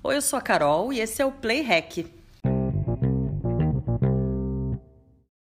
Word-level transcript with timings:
Oi, 0.00 0.14
eu 0.14 0.22
sou 0.22 0.38
a 0.38 0.42
Carol 0.42 0.92
e 0.92 1.00
esse 1.00 1.20
é 1.20 1.26
o 1.26 1.32
Play 1.32 1.60
Hack. 1.60 2.06
O 4.46 4.78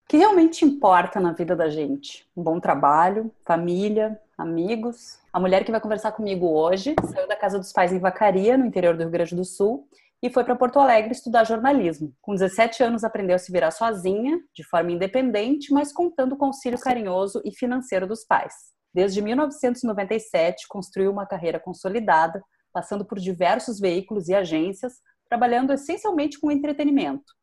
que 0.10 0.18
realmente 0.18 0.66
importa 0.66 1.20
na 1.20 1.32
vida 1.32 1.55
da 1.55 1.70
gente? 1.70 2.28
Um 2.36 2.41
bom 2.41 2.59
trabalho, 2.59 3.31
família, 3.46 4.20
amigos. 4.35 5.20
A 5.31 5.39
mulher 5.39 5.63
que 5.63 5.70
vai 5.70 5.79
conversar 5.79 6.12
comigo 6.12 6.47
hoje 6.47 6.96
saiu 7.05 7.28
da 7.28 7.35
casa 7.35 7.59
dos 7.59 7.71
pais 7.71 7.93
em 7.93 7.99
Vacaria, 7.99 8.57
no 8.57 8.65
interior 8.65 8.97
do 8.97 9.04
Rio 9.04 9.12
Grande 9.12 9.35
do 9.35 9.46
Sul, 9.46 9.88
e 10.24 10.29
foi 10.31 10.44
para 10.44 10.56
Porto 10.56 10.79
Alegre 10.79 11.12
estudar 11.12 11.44
jornalismo. 11.44 12.12
Com 12.19 12.33
17 12.33 12.81
anos 12.81 13.03
aprendeu 13.03 13.35
a 13.35 13.39
se 13.39 13.51
virar 13.51 13.69
sozinha, 13.69 14.39
de 14.55 14.63
forma 14.63 14.92
independente, 14.92 15.71
mas 15.71 15.94
contando 15.94 16.35
com 16.35 16.45
o 16.45 16.48
auxílio 16.48 16.80
carinhoso 16.80 17.44
e 17.45 17.55
financeiro 17.55 18.08
dos 18.08 18.26
pais. 18.26 18.55
Desde 18.91 19.21
1997 19.21 20.67
construiu 20.67 21.12
uma 21.12 21.27
carreira 21.27 21.59
consolidada, 21.59 22.41
passando 22.73 23.05
por 23.05 23.20
diversos 23.20 23.80
veículos 23.80 24.27
e 24.27 24.36
agências, 24.36 25.02
trabalhando 25.27 25.73
essencialmente 25.73 26.40
com 26.40 26.52
entretenimento. 26.52 27.34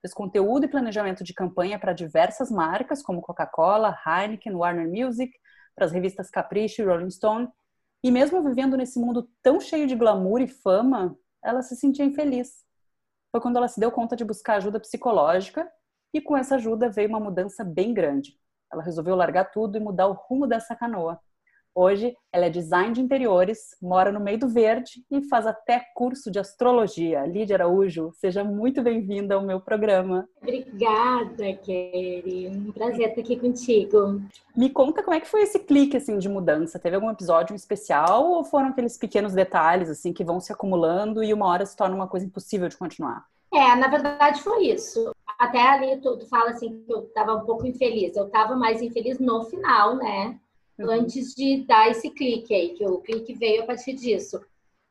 Fez 0.00 0.12
conteúdo 0.12 0.64
e 0.64 0.68
planejamento 0.68 1.24
de 1.24 1.32
campanha 1.32 1.78
para 1.78 1.92
diversas 1.92 2.50
marcas, 2.50 3.02
como 3.02 3.22
Coca-Cola, 3.22 3.96
Heineken, 4.06 4.54
Warner 4.54 4.88
Music, 4.88 5.32
para 5.74 5.86
as 5.86 5.92
revistas 5.92 6.30
Capricho 6.30 6.82
e 6.82 6.84
Rolling 6.84 7.10
Stone. 7.10 7.48
E 8.02 8.10
mesmo 8.10 8.42
vivendo 8.42 8.76
nesse 8.76 8.98
mundo 8.98 9.28
tão 9.42 9.58
cheio 9.58 9.86
de 9.86 9.96
glamour 9.96 10.42
e 10.42 10.46
fama, 10.46 11.16
ela 11.42 11.62
se 11.62 11.74
sentia 11.74 12.04
infeliz. 12.04 12.64
Foi 13.32 13.40
quando 13.40 13.56
ela 13.56 13.66
se 13.66 13.80
deu 13.80 13.90
conta 13.90 14.14
de 14.14 14.24
buscar 14.24 14.56
ajuda 14.56 14.78
psicológica 14.78 15.68
e 16.12 16.20
com 16.20 16.36
essa 16.36 16.54
ajuda 16.54 16.88
veio 16.88 17.08
uma 17.08 17.18
mudança 17.18 17.64
bem 17.64 17.92
grande. 17.92 18.38
Ela 18.72 18.82
resolveu 18.82 19.16
largar 19.16 19.50
tudo 19.50 19.76
e 19.76 19.80
mudar 19.80 20.06
o 20.06 20.12
rumo 20.12 20.46
dessa 20.46 20.76
canoa. 20.76 21.18
Hoje, 21.76 22.16
ela 22.32 22.46
é 22.46 22.50
design 22.50 22.92
de 22.94 23.00
interiores, 23.00 23.76
mora 23.82 24.12
no 24.12 24.20
meio 24.20 24.38
do 24.38 24.48
verde 24.48 25.04
e 25.10 25.22
faz 25.22 25.44
até 25.44 25.82
curso 25.92 26.30
de 26.30 26.38
astrologia. 26.38 27.26
Lídia 27.26 27.56
Araújo, 27.56 28.12
seja 28.12 28.44
muito 28.44 28.80
bem-vinda 28.80 29.34
ao 29.34 29.42
meu 29.42 29.60
programa. 29.60 30.28
Obrigada, 30.40 31.52
Kelly. 31.64 32.46
Um 32.46 32.70
prazer 32.70 33.08
estar 33.08 33.22
aqui 33.22 33.36
contigo. 33.36 34.22
Me 34.56 34.70
conta 34.70 35.02
como 35.02 35.16
é 35.16 35.20
que 35.20 35.26
foi 35.26 35.42
esse 35.42 35.58
clique 35.58 35.96
assim 35.96 36.16
de 36.16 36.28
mudança. 36.28 36.78
Teve 36.78 36.94
algum 36.94 37.10
episódio 37.10 37.56
especial 37.56 38.30
ou 38.30 38.44
foram 38.44 38.68
aqueles 38.68 38.96
pequenos 38.96 39.32
detalhes 39.32 39.90
assim 39.90 40.12
que 40.12 40.22
vão 40.22 40.38
se 40.38 40.52
acumulando 40.52 41.24
e 41.24 41.34
uma 41.34 41.48
hora 41.48 41.66
se 41.66 41.76
torna 41.76 41.96
uma 41.96 42.06
coisa 42.06 42.24
impossível 42.24 42.68
de 42.68 42.76
continuar? 42.76 43.24
É, 43.52 43.74
na 43.74 43.88
verdade 43.88 44.40
foi 44.42 44.66
isso. 44.68 45.12
Até 45.36 45.60
ali 45.60 46.00
tu, 46.00 46.18
tu 46.18 46.28
fala 46.28 46.50
assim 46.50 46.84
que 46.86 46.92
eu 46.92 47.00
estava 47.00 47.34
um 47.34 47.44
pouco 47.44 47.66
infeliz. 47.66 48.16
Eu 48.16 48.26
estava 48.26 48.54
mais 48.54 48.80
infeliz 48.80 49.18
no 49.18 49.42
final, 49.42 49.96
né? 49.96 50.38
Uhum. 50.78 50.90
antes 50.90 51.34
de 51.34 51.64
dar 51.66 51.90
esse 51.90 52.10
clique 52.10 52.54
aí, 52.54 52.70
que 52.70 52.84
o 52.86 52.98
clique 52.98 53.34
veio 53.34 53.62
a 53.62 53.66
partir 53.66 53.94
disso. 53.94 54.40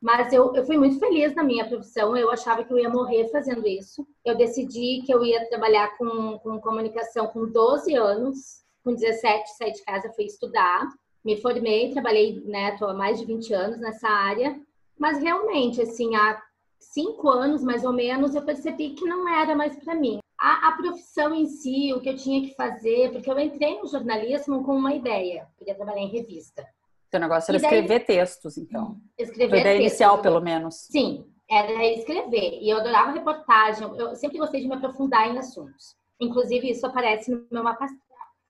Mas 0.02 0.34
eu, 0.34 0.54
eu 0.54 0.66
fui 0.66 0.78
muito 0.78 1.00
feliz 1.00 1.34
na 1.34 1.44
minha 1.44 1.66
profissão, 1.66 2.16
eu 2.18 2.30
achava 2.30 2.64
que 2.64 2.74
eu 2.74 2.78
ia 2.78 2.90
morrer 2.90 3.30
fazendo 3.30 3.66
isso. 3.66 4.06
Eu 4.26 4.36
decidi 4.36 5.02
que 5.06 5.14
eu 5.14 5.24
ia 5.24 5.48
trabalhar 5.48 5.98
com, 5.98 6.38
com 6.40 6.60
comunicação 6.60 7.28
com 7.28 7.50
12 7.50 7.96
anos, 7.96 8.64
com 8.84 8.94
17 8.94 9.50
saí 9.58 9.72
de 9.72 9.84
casa, 9.84 10.12
fui 10.14 10.26
estudar, 10.26 10.90
me 11.24 11.40
formei, 11.40 11.92
trabalhei, 11.92 12.42
né, 12.42 12.76
tô 12.78 12.86
há 12.86 12.94
mais 12.94 13.18
de 13.18 13.26
20 13.26 13.54
anos 13.54 13.80
nessa 13.80 14.10
área, 14.10 14.60
mas 15.00 15.20
realmente, 15.20 15.82
assim, 15.82 16.14
há 16.16 16.42
cinco 16.80 17.30
anos 17.30 17.64
mais 17.64 17.86
ou 17.86 17.94
menos, 17.94 18.36
eu 18.36 18.42
percebi 18.42 18.90
que 18.90 19.06
não 19.06 19.28
era 19.28 19.56
mais 19.56 19.74
para 19.78 19.96
mim 19.96 20.20
a, 20.44 20.68
a, 20.68 20.72
profissão 20.74 21.34
em 21.34 21.46
si, 21.48 21.94
o 21.94 22.02
que 22.02 22.10
eu 22.10 22.18
tinha 22.18 22.42
que 22.42 22.54
fazer, 22.54 23.14
porque 23.14 23.32
eu 23.32 23.40
entrei 23.40 23.80
no 23.80 23.88
jornalismo 23.88 24.62
com 24.66 24.76
uma 24.76 24.94
ideia, 24.94 25.48
queria 25.58 25.74
trabalhar 25.74 26.02
em 26.02 26.10
revista. 26.10 26.68
Seu 27.10 27.18
negócio 27.22 27.50
era 27.52 27.62
daí, 27.62 27.70
escrever 27.70 28.06
textos, 28.06 28.58
então. 28.58 28.98
Escrever 29.18 29.50
Foi 29.52 29.60
ideia 29.62 29.80
inicial, 29.80 30.22
pelo 30.22 30.42
menos. 30.42 30.76
Sim, 30.92 31.26
era 31.50 31.86
escrever. 31.86 32.60
E 32.62 32.70
eu 32.70 32.78
adorava 32.78 33.14
reportagem, 33.14 33.88
eu 33.98 34.14
sempre 34.18 34.38
gostei 34.38 34.60
de 34.60 34.68
me 34.68 34.76
aprofundar 34.76 35.30
em 35.30 35.38
assuntos. 35.38 35.96
Inclusive, 36.20 36.72
isso 36.72 36.86
aparece 36.86 37.32
no 37.32 37.48
meu 37.50 37.64
mapa 37.64 37.88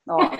oh. 0.09 0.17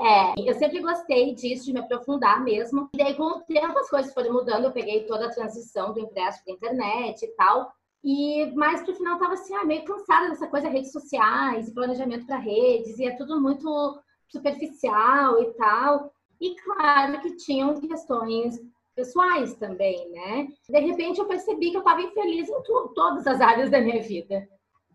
É, 0.00 0.34
eu 0.38 0.54
sempre 0.54 0.80
gostei 0.80 1.34
disso, 1.34 1.66
de 1.66 1.72
me 1.72 1.80
aprofundar 1.80 2.42
mesmo. 2.42 2.88
E 2.94 2.98
daí, 2.98 3.14
com 3.14 3.24
o 3.24 3.40
tempo, 3.42 3.78
as 3.78 3.88
coisas 3.88 4.12
foram 4.12 4.32
mudando. 4.32 4.64
Eu 4.64 4.72
peguei 4.72 5.04
toda 5.04 5.26
a 5.26 5.30
transição 5.30 5.92
do 5.92 6.00
impresso 6.00 6.42
para 6.42 6.54
internet 6.54 7.22
e 7.22 7.28
tal. 7.36 7.70
E 8.04 8.46
mais 8.54 8.82
pro 8.82 8.94
final 8.94 9.18
tava 9.18 9.34
assim, 9.34 9.54
ah, 9.54 9.64
meio 9.64 9.84
cansada 9.84 10.28
dessa 10.28 10.48
coisa 10.48 10.68
redes 10.68 10.90
sociais, 10.90 11.72
planejamento 11.72 12.26
para 12.26 12.36
redes, 12.36 12.98
e 12.98 13.04
é 13.04 13.16
tudo 13.16 13.40
muito 13.40 14.00
superficial 14.28 15.40
e 15.40 15.52
tal. 15.54 16.12
E 16.40 16.56
claro 16.56 17.20
que 17.20 17.36
tinham 17.36 17.80
questões 17.80 18.60
pessoais 18.94 19.54
também, 19.54 20.10
né? 20.10 20.48
De 20.68 20.80
repente 20.80 21.18
eu 21.18 21.26
percebi 21.26 21.70
que 21.70 21.76
eu 21.76 21.82
estava 21.82 22.02
infeliz 22.02 22.48
em 22.48 22.62
tu, 22.62 22.92
todas 22.94 23.26
as 23.26 23.40
áreas 23.40 23.70
da 23.70 23.80
minha 23.80 24.02
vida. 24.02 24.48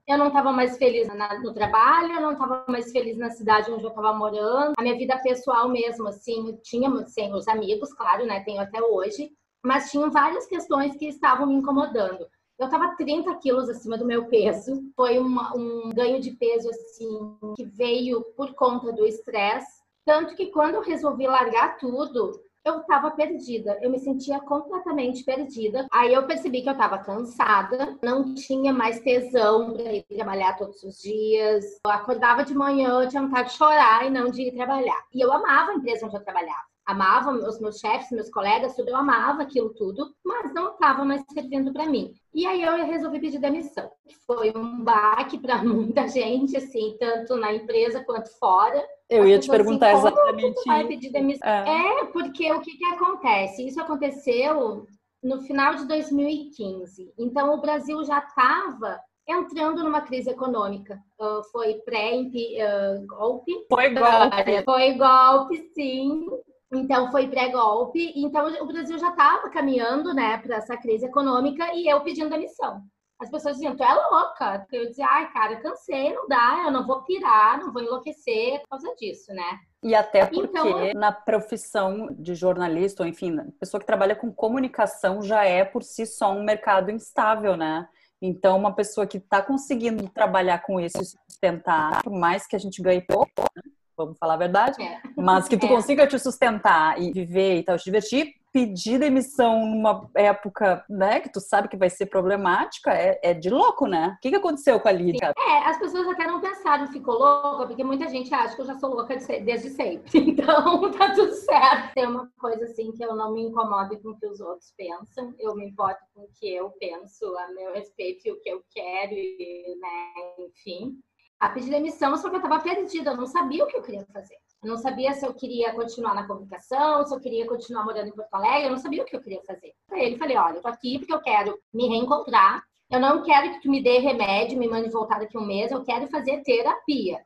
Eu 0.08 0.18
não 0.18 0.28
estava 0.28 0.52
mais 0.52 0.78
feliz 0.78 1.08
na, 1.08 1.40
no 1.40 1.54
trabalho, 1.54 2.14
eu 2.14 2.22
não 2.22 2.34
estava 2.34 2.66
mais 2.68 2.92
feliz 2.92 3.18
na 3.18 3.30
cidade 3.30 3.72
onde 3.72 3.84
eu 3.84 3.90
estava 3.90 4.14
morando. 4.14 4.74
A 4.78 4.82
minha 4.82 4.98
vida 4.98 5.18
pessoal 5.20 5.68
mesmo, 5.70 6.08
assim, 6.08 6.58
tinha 6.64 6.90
sem 7.08 7.34
os 7.34 7.48
amigos, 7.48 7.94
claro, 7.94 8.26
né? 8.26 8.42
Tenho 8.42 8.62
até 8.62 8.82
hoje. 8.82 9.32
Mas 9.64 9.92
tinham 9.92 10.10
várias 10.10 10.46
questões 10.46 10.96
que 10.96 11.08
estavam 11.08 11.48
me 11.48 11.56
incomodando. 11.56 12.26
Eu 12.60 12.66
estava 12.66 12.96
30 12.96 13.36
quilos 13.36 13.70
acima 13.70 13.98
do 13.98 14.06
meu 14.06 14.26
peso. 14.26 14.82
Foi 14.96 15.20
uma, 15.20 15.56
um 15.56 15.90
ganho 15.90 16.20
de 16.20 16.32
peso 16.32 16.68
assim 16.70 17.54
que 17.56 17.64
veio 17.64 18.22
por 18.36 18.56
conta 18.56 18.92
do 18.92 19.06
estresse. 19.06 19.84
Tanto 20.04 20.36
que 20.36 20.48
quando 20.48 20.76
eu 20.76 20.82
resolvi 20.82 21.28
largar 21.28 21.78
tudo, 21.78 22.42
eu 22.66 22.80
estava 22.80 23.12
perdida. 23.12 23.78
Eu 23.80 23.92
me 23.92 24.00
sentia 24.00 24.40
completamente 24.40 25.24
perdida. 25.24 25.86
Aí 25.92 26.14
eu 26.14 26.26
percebi 26.26 26.64
que 26.64 26.70
eu 26.70 26.74
estava 26.74 26.98
cansada, 26.98 27.96
não 28.02 28.34
tinha 28.34 28.74
mais 28.74 29.00
tesão 29.02 29.74
para 29.74 29.94
ir 29.94 30.04
trabalhar 30.04 30.58
todos 30.58 30.82
os 30.82 30.98
dias. 30.98 31.64
Eu 31.86 31.92
acordava 31.92 32.44
de 32.44 32.56
manhã, 32.56 33.02
eu 33.02 33.10
tinha 33.10 33.22
vontade 33.22 33.50
de 33.50 33.56
chorar 33.56 34.06
e 34.06 34.10
não 34.10 34.32
de 34.32 34.42
ir 34.42 34.56
trabalhar. 34.56 35.06
E 35.14 35.22
eu 35.22 35.32
amava 35.32 35.72
a 35.72 35.76
empresa 35.76 36.08
onde 36.08 36.16
eu 36.16 36.24
trabalhava 36.24 36.77
amava 36.88 37.32
os 37.32 37.60
meus 37.60 37.80
chefes, 37.80 38.10
meus 38.12 38.30
colegas, 38.30 38.74
tudo, 38.74 38.90
eu 38.90 38.96
amava 38.96 39.44
aquilo 39.44 39.74
tudo, 39.74 40.10
mas 40.26 40.54
não 40.54 40.72
estava 40.72 41.04
mais 41.04 41.22
servindo 41.34 41.74
para 41.74 41.86
mim. 41.86 42.14
E 42.34 42.48
aí 42.48 42.62
eu 42.62 42.86
resolvi 42.86 43.20
pedir 43.20 43.40
demissão. 43.40 43.92
Foi 44.26 44.54
um 44.56 44.84
baque 44.84 45.38
para 45.38 45.58
muita 45.64 46.08
gente, 46.08 46.56
assim, 46.56 46.96
tanto 46.98 47.36
na 47.36 47.54
empresa 47.54 48.04
quanto 48.06 48.30
fora. 48.40 48.82
Eu 49.10 49.28
ia 49.28 49.38
te 49.38 49.50
perguntar 49.50 49.92
assim, 49.92 50.08
exatamente. 50.08 50.64
Vai 50.66 50.88
pedir 50.88 51.12
demissão? 51.12 51.48
É. 51.48 52.02
é, 52.02 52.06
porque 52.06 52.50
o 52.54 52.62
que, 52.62 52.78
que 52.78 52.86
acontece? 52.86 53.68
Isso 53.68 53.82
aconteceu 53.82 54.88
no 55.22 55.42
final 55.42 55.76
de 55.76 55.86
2015. 55.86 57.14
Então 57.20 57.54
o 57.54 57.62
Brasil 57.62 58.02
já 58.06 58.20
estava 58.20 58.98
entrando 59.28 59.84
numa 59.84 60.02
crise 60.02 60.30
econômica. 60.30 60.98
Uh, 61.20 61.44
foi 61.52 61.76
pré-golpe. 61.82 63.52
Uh, 63.52 63.66
foi 63.70 63.94
golpe. 63.94 64.64
Foi 64.64 64.94
golpe, 64.94 65.72
sim. 65.76 66.26
Então 66.72 67.12
foi 67.12 67.28
pré-golpe, 67.28 68.14
então 68.16 68.48
o 68.62 68.68
Brasil 68.68 68.98
já 69.00 69.10
estava 69.10 69.50
caminhando, 69.50 70.14
né, 70.14 70.38
para 70.38 70.58
essa 70.58 70.76
crise 70.76 71.06
econômica 71.06 71.74
e 71.74 71.88
eu 71.88 72.02
pedindo 72.02 72.30
demissão. 72.30 72.82
As 73.20 73.32
pessoas 73.32 73.56
diziam, 73.56 73.76
tu 73.76 73.84
é 73.84 73.94
louca. 73.94 74.68
Eu 74.72 74.88
dizia, 74.88 75.08
ai, 75.10 75.32
cara, 75.32 75.60
cansei, 75.60 76.14
não 76.14 76.28
dá, 76.28 76.64
eu 76.66 76.72
não 76.72 76.86
vou 76.86 77.04
pirar, 77.04 77.60
não 77.60 77.74
vou 77.74 77.82
enlouquecer 77.82 78.60
por 78.62 78.70
causa 78.70 78.94
disso, 78.96 79.34
né? 79.34 79.60
E 79.82 79.96
até 79.96 80.26
porque 80.26 80.40
então, 80.40 80.94
na 80.94 81.12
profissão 81.12 82.10
de 82.12 82.36
jornalista, 82.36 83.02
ou 83.02 83.10
enfim, 83.10 83.36
pessoa 83.60 83.80
que 83.80 83.88
trabalha 83.88 84.16
com 84.16 84.32
comunicação 84.32 85.24
já 85.24 85.44
é 85.46 85.66
por 85.66 85.82
si 85.82 86.06
só 86.06 86.32
um 86.32 86.44
mercado 86.44 86.92
instável, 86.92 87.58
né? 87.58 87.88
Então, 88.22 88.58
uma 88.58 88.74
pessoa 88.74 89.08
que 89.08 89.18
está 89.18 89.42
conseguindo 89.42 90.10
trabalhar 90.10 90.60
com 90.64 90.80
isso 90.80 91.02
e 91.02 91.06
sustentar, 91.06 92.04
por 92.04 92.14
mais 92.14 92.46
que 92.46 92.56
a 92.56 92.60
gente 92.60 92.82
ganhe 92.82 93.02
pouco, 93.02 93.32
né? 93.56 93.62
Vamos 93.98 94.18
falar 94.18 94.36
a 94.36 94.38
verdade, 94.38 94.82
é. 94.82 95.02
mas 95.18 95.48
que 95.48 95.58
tu 95.58 95.66
é. 95.66 95.70
consiga 95.70 96.08
te 96.08 96.20
sustentar 96.20 97.02
e 97.02 97.12
viver 97.12 97.60
e 97.60 97.64
tal, 97.64 97.78
te 97.78 97.86
divertir, 97.86 98.36
pedir 98.58 98.98
demissão 98.98 99.68
numa 99.68 100.10
época, 100.16 100.84
né, 100.90 101.20
que 101.20 101.32
tu 101.32 101.40
sabe 101.40 101.68
que 101.68 101.78
vai 101.78 101.90
ser 101.90 102.08
problemática, 102.08 102.92
é, 102.92 103.20
é 103.22 103.34
de 103.34 103.50
louco, 103.50 103.86
né? 103.86 104.16
O 104.18 104.22
que, 104.22 104.30
que 104.30 104.36
aconteceu 104.36 104.80
com 104.80 104.88
a 104.88 104.92
Lídia? 104.92 105.34
É, 105.38 105.58
as 105.70 105.78
pessoas 105.78 106.08
até 106.08 106.26
não 106.26 106.42
pensaram, 106.42 106.88
ficou 106.88 107.16
louca, 107.16 107.68
porque 107.68 107.84
muita 107.84 108.08
gente 108.08 108.34
acha 108.34 108.56
que 108.56 108.62
eu 108.62 108.66
já 108.66 108.76
sou 108.80 108.96
louca 108.96 109.16
desde 109.16 109.70
sempre. 109.70 110.08
Então, 110.38 110.92
tá 110.92 111.14
tudo 111.14 111.34
certo. 111.34 111.94
Tem 111.94 112.06
uma 112.06 112.30
coisa 112.40 112.66
assim 112.66 112.92
que 112.92 113.04
eu 113.04 113.16
não 113.16 113.34
me 113.34 113.44
incomodo 113.44 113.98
com 114.00 114.10
o 114.10 114.18
que 114.18 114.28
os 114.28 114.40
outros 114.40 114.74
pensam, 114.78 115.34
eu 115.40 115.56
me 115.56 115.68
importo 115.68 116.02
com 116.14 116.22
o 116.22 116.30
que 116.40 116.54
eu 116.54 116.70
penso 116.80 117.26
a 117.38 117.48
meu 117.50 117.74
respeito 117.74 118.28
e 118.28 118.32
o 118.32 118.40
que 118.40 118.50
eu 118.50 118.64
quero, 118.72 119.14
e, 119.14 119.78
né, 119.80 120.46
enfim 120.46 120.98
a 121.40 121.50
pedir 121.50 121.70
demissão, 121.70 122.18
só 122.18 122.30
que 122.30 122.36
eu 122.36 122.42
estava 122.42 122.60
perdida, 122.60 123.12
eu 123.12 123.18
não 123.18 123.28
sabia 123.28 123.64
o 123.64 123.68
que 123.68 123.78
eu 123.78 123.84
queria 123.84 124.06
fazer. 124.12 124.36
Eu 124.64 124.70
não 124.70 124.78
sabia 124.78 125.14
se 125.14 125.26
eu 125.26 125.34
queria 125.34 125.72
continuar 125.74 126.16
na 126.16 126.26
comunicação, 126.26 127.06
se 127.06 127.14
eu 127.14 127.20
queria 127.20 127.46
continuar 127.46 127.86
morando 127.86 128.08
em 128.08 128.12
Porto 128.12 128.34
Alegre, 128.34 128.66
eu 128.66 128.72
não 128.72 128.78
sabia 128.78 129.04
o 129.04 129.06
que 129.06 129.16
eu 129.16 129.22
queria 129.22 129.42
fazer. 129.46 129.74
Para 129.88 130.00
ele, 130.00 130.18
falei: 130.18 130.36
olha, 130.36 130.56
eu 130.56 130.62
tô 130.62 130.68
aqui 130.68 130.98
porque 130.98 131.14
eu 131.14 131.22
quero 131.22 131.58
me 131.72 131.88
reencontrar, 131.88 132.64
eu 132.90 133.00
não 133.00 133.22
quero 133.22 133.52
que 133.52 133.62
tu 133.62 133.70
me 133.70 133.84
dê 133.84 134.00
remédio, 134.00 134.58
me 134.58 134.68
mande 134.68 134.90
voltar 134.90 135.20
daqui 135.20 135.38
um 135.38 135.46
mês, 135.46 135.72
eu 135.72 135.84
quero 135.84 136.08
fazer 136.08 136.42
terapia. 136.42 137.24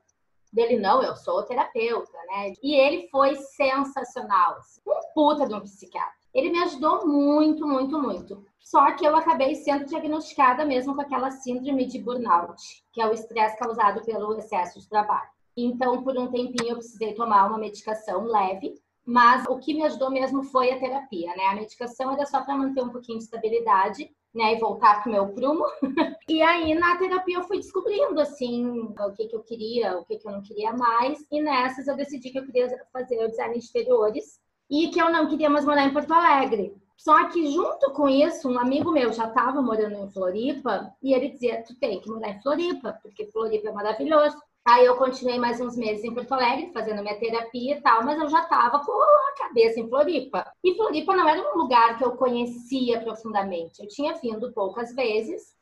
Dele, 0.52 0.78
não, 0.78 1.02
eu 1.02 1.16
sou 1.16 1.44
terapeuta, 1.44 2.18
né? 2.28 2.52
E 2.62 2.76
ele 2.76 3.08
foi 3.10 3.36
sensacional. 3.36 4.58
Um 4.86 5.14
puta 5.14 5.48
de 5.48 5.54
um 5.54 5.62
psiquiatra. 5.62 6.21
Ele 6.34 6.50
me 6.50 6.60
ajudou 6.60 7.06
muito, 7.08 7.68
muito, 7.68 8.00
muito. 8.00 8.46
Só 8.60 8.92
que 8.92 9.06
eu 9.06 9.16
acabei 9.16 9.56
sendo 9.56 9.86
diagnosticada 9.86 10.64
mesmo 10.64 10.96
com 10.96 11.02
aquela 11.02 11.32
síndrome 11.32 11.86
de 11.86 12.00
burnout, 12.00 12.62
que 12.94 13.02
é 13.02 13.08
o 13.08 13.14
estresse 13.14 13.58
causado 13.58 14.02
pelo 14.06 14.38
excesso 14.38 14.80
de 14.80 14.88
trabalho. 14.88 15.30
Então, 15.58 16.02
por 16.04 16.18
um 16.18 16.32
tempinho, 16.32 16.72
eu 16.72 16.78
precisei 16.78 17.14
tomar 17.14 17.48
uma 17.48 17.58
medicação 17.58 18.24
leve, 18.24 18.76
mas 19.06 19.46
o 19.50 19.58
que 19.58 19.74
me 19.74 19.84
ajudou 19.84 20.10
mesmo 20.10 20.44
foi 20.44 20.72
a 20.72 20.80
terapia, 20.80 21.36
né? 21.36 21.44
A 21.46 21.56
medicação 21.56 22.14
era 22.14 22.26
só 22.26 22.42
para 22.42 22.56
manter 22.56 22.82
um 22.82 22.90
pouquinho 22.90 23.18
de 23.18 23.26
estabilidade, 23.26 24.10
né? 24.34 24.54
E 24.54 24.60
voltar 24.60 25.04
pro 25.04 25.12
meu 25.12 25.28
prumo. 25.34 25.66
e 26.30 26.42
aí, 26.42 26.74
na 26.74 26.98
terapia, 26.98 27.38
eu 27.38 27.44
fui 27.44 27.58
descobrindo, 27.58 28.22
assim, 28.22 28.94
o 28.98 29.12
que, 29.14 29.28
que 29.28 29.36
eu 29.36 29.44
queria, 29.44 29.98
o 29.98 30.06
que, 30.06 30.18
que 30.18 30.28
eu 30.28 30.32
não 30.32 30.42
queria 30.42 30.72
mais. 30.72 31.20
E 31.30 31.42
nessas, 31.42 31.88
eu 31.88 31.96
decidi 31.96 32.30
que 32.30 32.40
eu 32.40 32.46
queria 32.46 32.70
fazer 32.94 33.22
o 33.26 33.30
design 33.30 33.54
de 33.54 33.66
exteriores 33.66 34.40
e 34.72 34.88
que 34.88 35.02
eu 35.02 35.12
não 35.12 35.28
queria 35.28 35.50
mais 35.50 35.66
morar 35.66 35.84
em 35.84 35.92
Porto 35.92 36.14
Alegre. 36.14 36.74
Só 36.96 37.28
que 37.28 37.52
junto 37.52 37.92
com 37.92 38.08
isso, 38.08 38.50
um 38.50 38.58
amigo 38.58 38.92
meu 38.92 39.12
já 39.12 39.28
estava 39.28 39.62
morando 39.62 39.98
em 39.98 40.10
Floripa 40.12 40.94
e 41.04 41.14
ele 41.14 41.30
dizia: 41.30 41.62
"Tu 41.64 41.76
tem 41.76 42.00
que 42.00 42.10
morar 42.10 42.30
em 42.30 42.42
Floripa, 42.42 42.98
porque 43.04 43.26
Floripa 43.26 43.68
é 43.68 43.72
maravilhoso". 43.74 44.38
Aí 44.64 44.86
eu 44.86 44.96
continuei 44.96 45.40
mais 45.40 45.60
uns 45.60 45.76
meses 45.76 46.04
em 46.04 46.14
Porto 46.14 46.34
Alegre, 46.34 46.72
fazendo 46.72 47.02
minha 47.02 47.20
terapia 47.20 47.76
e 47.76 47.82
tal, 47.82 48.06
mas 48.06 48.22
eu 48.22 48.30
já 48.30 48.44
estava 48.44 48.80
com 48.86 48.92
a 48.92 49.34
cabeça 49.36 49.80
em 49.80 49.90
Floripa. 49.90 50.46
E 50.64 50.76
Floripa 50.76 51.16
não 51.16 51.28
era 51.28 51.42
um 51.42 51.58
lugar 51.58 51.98
que 51.98 52.06
eu 52.06 52.12
conhecia 52.12 53.02
profundamente. 53.02 53.82
Eu 53.82 53.88
tinha 53.88 54.14
vindo 54.14 54.54
poucas 54.54 54.94
vezes, 54.94 55.56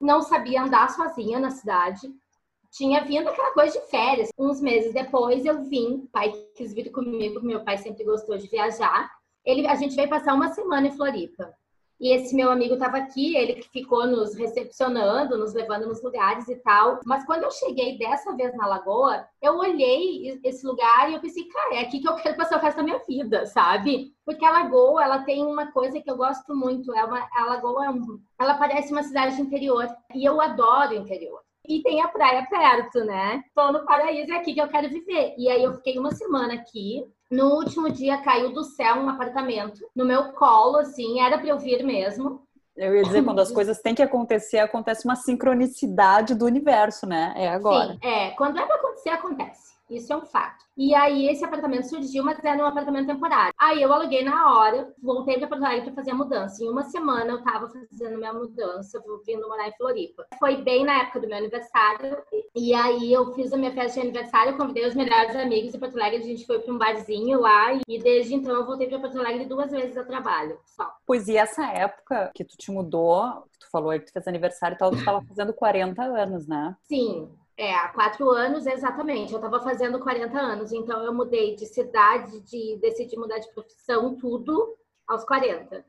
não 0.00 0.22
sabia 0.22 0.62
andar 0.62 0.88
sozinha 0.88 1.38
na 1.38 1.50
cidade, 1.50 2.10
tinha 2.70 3.04
vindo 3.04 3.28
aquela 3.28 3.52
coisa 3.52 3.78
de 3.78 3.86
férias. 3.86 4.30
Uns 4.38 4.60
meses 4.60 4.92
depois 4.92 5.44
eu 5.44 5.62
vim, 5.64 6.08
pai 6.12 6.32
quis 6.56 6.72
vir 6.72 6.90
comigo, 6.90 7.44
meu 7.44 7.64
pai 7.64 7.78
sempre 7.78 8.04
gostou 8.04 8.36
de 8.38 8.48
viajar. 8.48 9.10
Ele, 9.44 9.66
a 9.66 9.74
gente 9.74 9.96
veio 9.96 10.08
passar 10.08 10.34
uma 10.34 10.52
semana 10.52 10.86
em 10.86 10.92
Floripa. 10.92 11.52
E 12.00 12.14
esse 12.14 12.34
meu 12.34 12.50
amigo 12.50 12.74
estava 12.74 12.96
aqui, 12.96 13.36
ele 13.36 13.56
que 13.56 13.68
ficou 13.68 14.06
nos 14.06 14.34
recepcionando, 14.34 15.36
nos 15.36 15.52
levando 15.52 15.86
nos 15.86 16.02
lugares 16.02 16.48
e 16.48 16.56
tal. 16.56 16.98
Mas 17.04 17.26
quando 17.26 17.42
eu 17.42 17.50
cheguei 17.50 17.98
dessa 17.98 18.34
vez 18.34 18.56
na 18.56 18.66
Lagoa, 18.66 19.26
eu 19.42 19.58
olhei 19.58 20.40
esse 20.42 20.66
lugar 20.66 21.10
e 21.10 21.14
eu 21.14 21.20
pensei, 21.20 21.44
cara, 21.44 21.74
é 21.74 21.80
aqui 21.80 22.00
que 22.00 22.08
eu 22.08 22.14
quero 22.16 22.38
passar 22.38 22.56
o 22.56 22.60
resto 22.60 22.78
da 22.78 22.82
minha 22.82 23.02
vida, 23.06 23.44
sabe? 23.44 24.14
Porque 24.24 24.46
a 24.46 24.50
Lagoa, 24.50 25.04
ela 25.04 25.18
tem 25.24 25.44
uma 25.44 25.70
coisa 25.72 26.00
que 26.00 26.10
eu 26.10 26.16
gosto 26.16 26.56
muito. 26.56 26.94
É 26.94 27.04
uma, 27.04 27.28
a 27.34 27.44
Lagoa, 27.44 27.88
é 27.88 27.90
ela 28.42 28.54
parece 28.54 28.92
uma 28.92 29.02
cidade 29.02 29.38
interior. 29.38 29.86
E 30.14 30.24
eu 30.24 30.40
adoro 30.40 30.94
interior. 30.94 31.42
E 31.70 31.82
tem 31.82 32.02
a 32.02 32.08
praia 32.08 32.44
perto, 32.50 33.04
né? 33.04 33.44
Tô 33.54 33.70
no 33.70 33.84
paraíso, 33.84 34.32
é 34.32 34.36
aqui 34.38 34.52
que 34.52 34.60
eu 34.60 34.66
quero 34.66 34.88
viver. 34.88 35.34
E 35.38 35.48
aí 35.48 35.62
eu 35.62 35.74
fiquei 35.74 35.96
uma 35.98 36.10
semana 36.10 36.54
aqui. 36.54 37.04
No 37.30 37.54
último 37.54 37.88
dia 37.88 38.18
caiu 38.18 38.52
do 38.52 38.64
céu 38.64 38.96
um 38.96 39.08
apartamento 39.08 39.78
no 39.94 40.04
meu 40.04 40.32
colo, 40.32 40.78
assim, 40.78 41.20
era 41.20 41.38
para 41.38 41.46
eu 41.46 41.58
vir 41.60 41.84
mesmo. 41.84 42.42
Eu 42.76 42.96
ia 42.96 43.04
dizer, 43.04 43.22
quando 43.22 43.38
as 43.38 43.52
coisas 43.52 43.80
têm 43.80 43.94
que 43.94 44.02
acontecer, 44.02 44.58
acontece 44.58 45.04
uma 45.04 45.14
sincronicidade 45.14 46.34
do 46.34 46.44
universo, 46.44 47.06
né? 47.06 47.32
É 47.36 47.48
agora. 47.48 47.92
Sim, 47.92 47.98
é. 48.02 48.30
Quando 48.30 48.58
é 48.58 48.66
pra 48.66 48.74
acontecer, 48.74 49.10
acontece. 49.10 49.69
Isso 49.90 50.12
é 50.12 50.16
um 50.16 50.24
fato. 50.24 50.64
E 50.76 50.94
aí 50.94 51.28
esse 51.28 51.44
apartamento 51.44 51.88
surgiu, 51.88 52.24
mas 52.24 52.42
era 52.42 52.62
um 52.62 52.66
apartamento 52.66 53.06
temporário. 53.06 53.52
Aí 53.58 53.82
eu 53.82 53.92
aluguei 53.92 54.24
na 54.24 54.54
hora, 54.54 54.94
voltei 55.02 55.38
para 55.38 55.48
Porto 55.48 55.64
Alegre 55.64 55.86
para 55.86 55.94
fazer 55.94 56.12
a 56.12 56.14
mudança. 56.14 56.64
Em 56.64 56.68
uma 56.68 56.84
semana 56.84 57.32
eu 57.32 57.42
tava 57.42 57.68
fazendo 57.68 58.16
minha 58.16 58.32
mudança, 58.32 59.02
vindo 59.26 59.48
morar 59.48 59.68
em 59.68 59.76
Floripa. 59.76 60.26
Foi 60.38 60.56
bem 60.62 60.84
na 60.84 61.02
época 61.02 61.20
do 61.20 61.26
meu 61.26 61.36
aniversário. 61.36 62.18
E 62.54 62.72
aí 62.72 63.12
eu 63.12 63.32
fiz 63.34 63.52
a 63.52 63.56
minha 63.56 63.72
festa 63.72 64.00
de 64.00 64.08
aniversário, 64.08 64.56
convidei 64.56 64.86
os 64.86 64.94
melhores 64.94 65.34
amigos 65.36 65.72
de 65.72 65.78
Porto 65.78 65.96
Alegre, 65.96 66.18
a 66.18 66.26
gente 66.26 66.46
foi 66.46 66.58
para 66.60 66.72
um 66.72 66.78
barzinho 66.78 67.40
lá 67.40 67.74
e 67.86 67.98
desde 67.98 68.34
então 68.34 68.54
eu 68.54 68.66
voltei 68.66 68.88
para 68.88 68.98
Porto 68.98 69.18
Alegre 69.18 69.46
duas 69.46 69.70
vezes 69.70 69.96
a 69.96 70.04
trabalho, 70.04 70.58
só. 70.64 70.90
Pois 71.06 71.28
e 71.28 71.36
essa 71.36 71.66
época 71.66 72.30
que 72.34 72.44
tu 72.44 72.56
te 72.56 72.70
mudou, 72.70 73.24
que 73.52 73.58
tu 73.60 73.70
falou 73.70 73.90
aí 73.90 74.00
que 74.00 74.06
tu 74.06 74.12
fez 74.12 74.26
aniversário 74.26 74.74
e 74.74 74.78
tal, 74.78 74.90
tu 74.90 74.98
estava 74.98 75.22
fazendo 75.22 75.52
40 75.52 76.02
anos, 76.02 76.46
né? 76.46 76.76
Sim, 76.88 77.30
é, 77.60 77.74
há 77.74 77.88
quatro 77.88 78.30
anos, 78.30 78.66
exatamente. 78.66 79.32
Eu 79.32 79.38
estava 79.38 79.60
fazendo 79.60 80.00
40 80.00 80.38
anos, 80.38 80.72
então 80.72 81.04
eu 81.04 81.12
mudei 81.12 81.54
de 81.54 81.66
cidade, 81.66 82.40
de 82.40 82.78
decidi 82.80 83.18
mudar 83.18 83.38
de 83.38 83.52
profissão, 83.52 84.16
tudo 84.16 84.78
aos 85.06 85.24
40. 85.24 85.84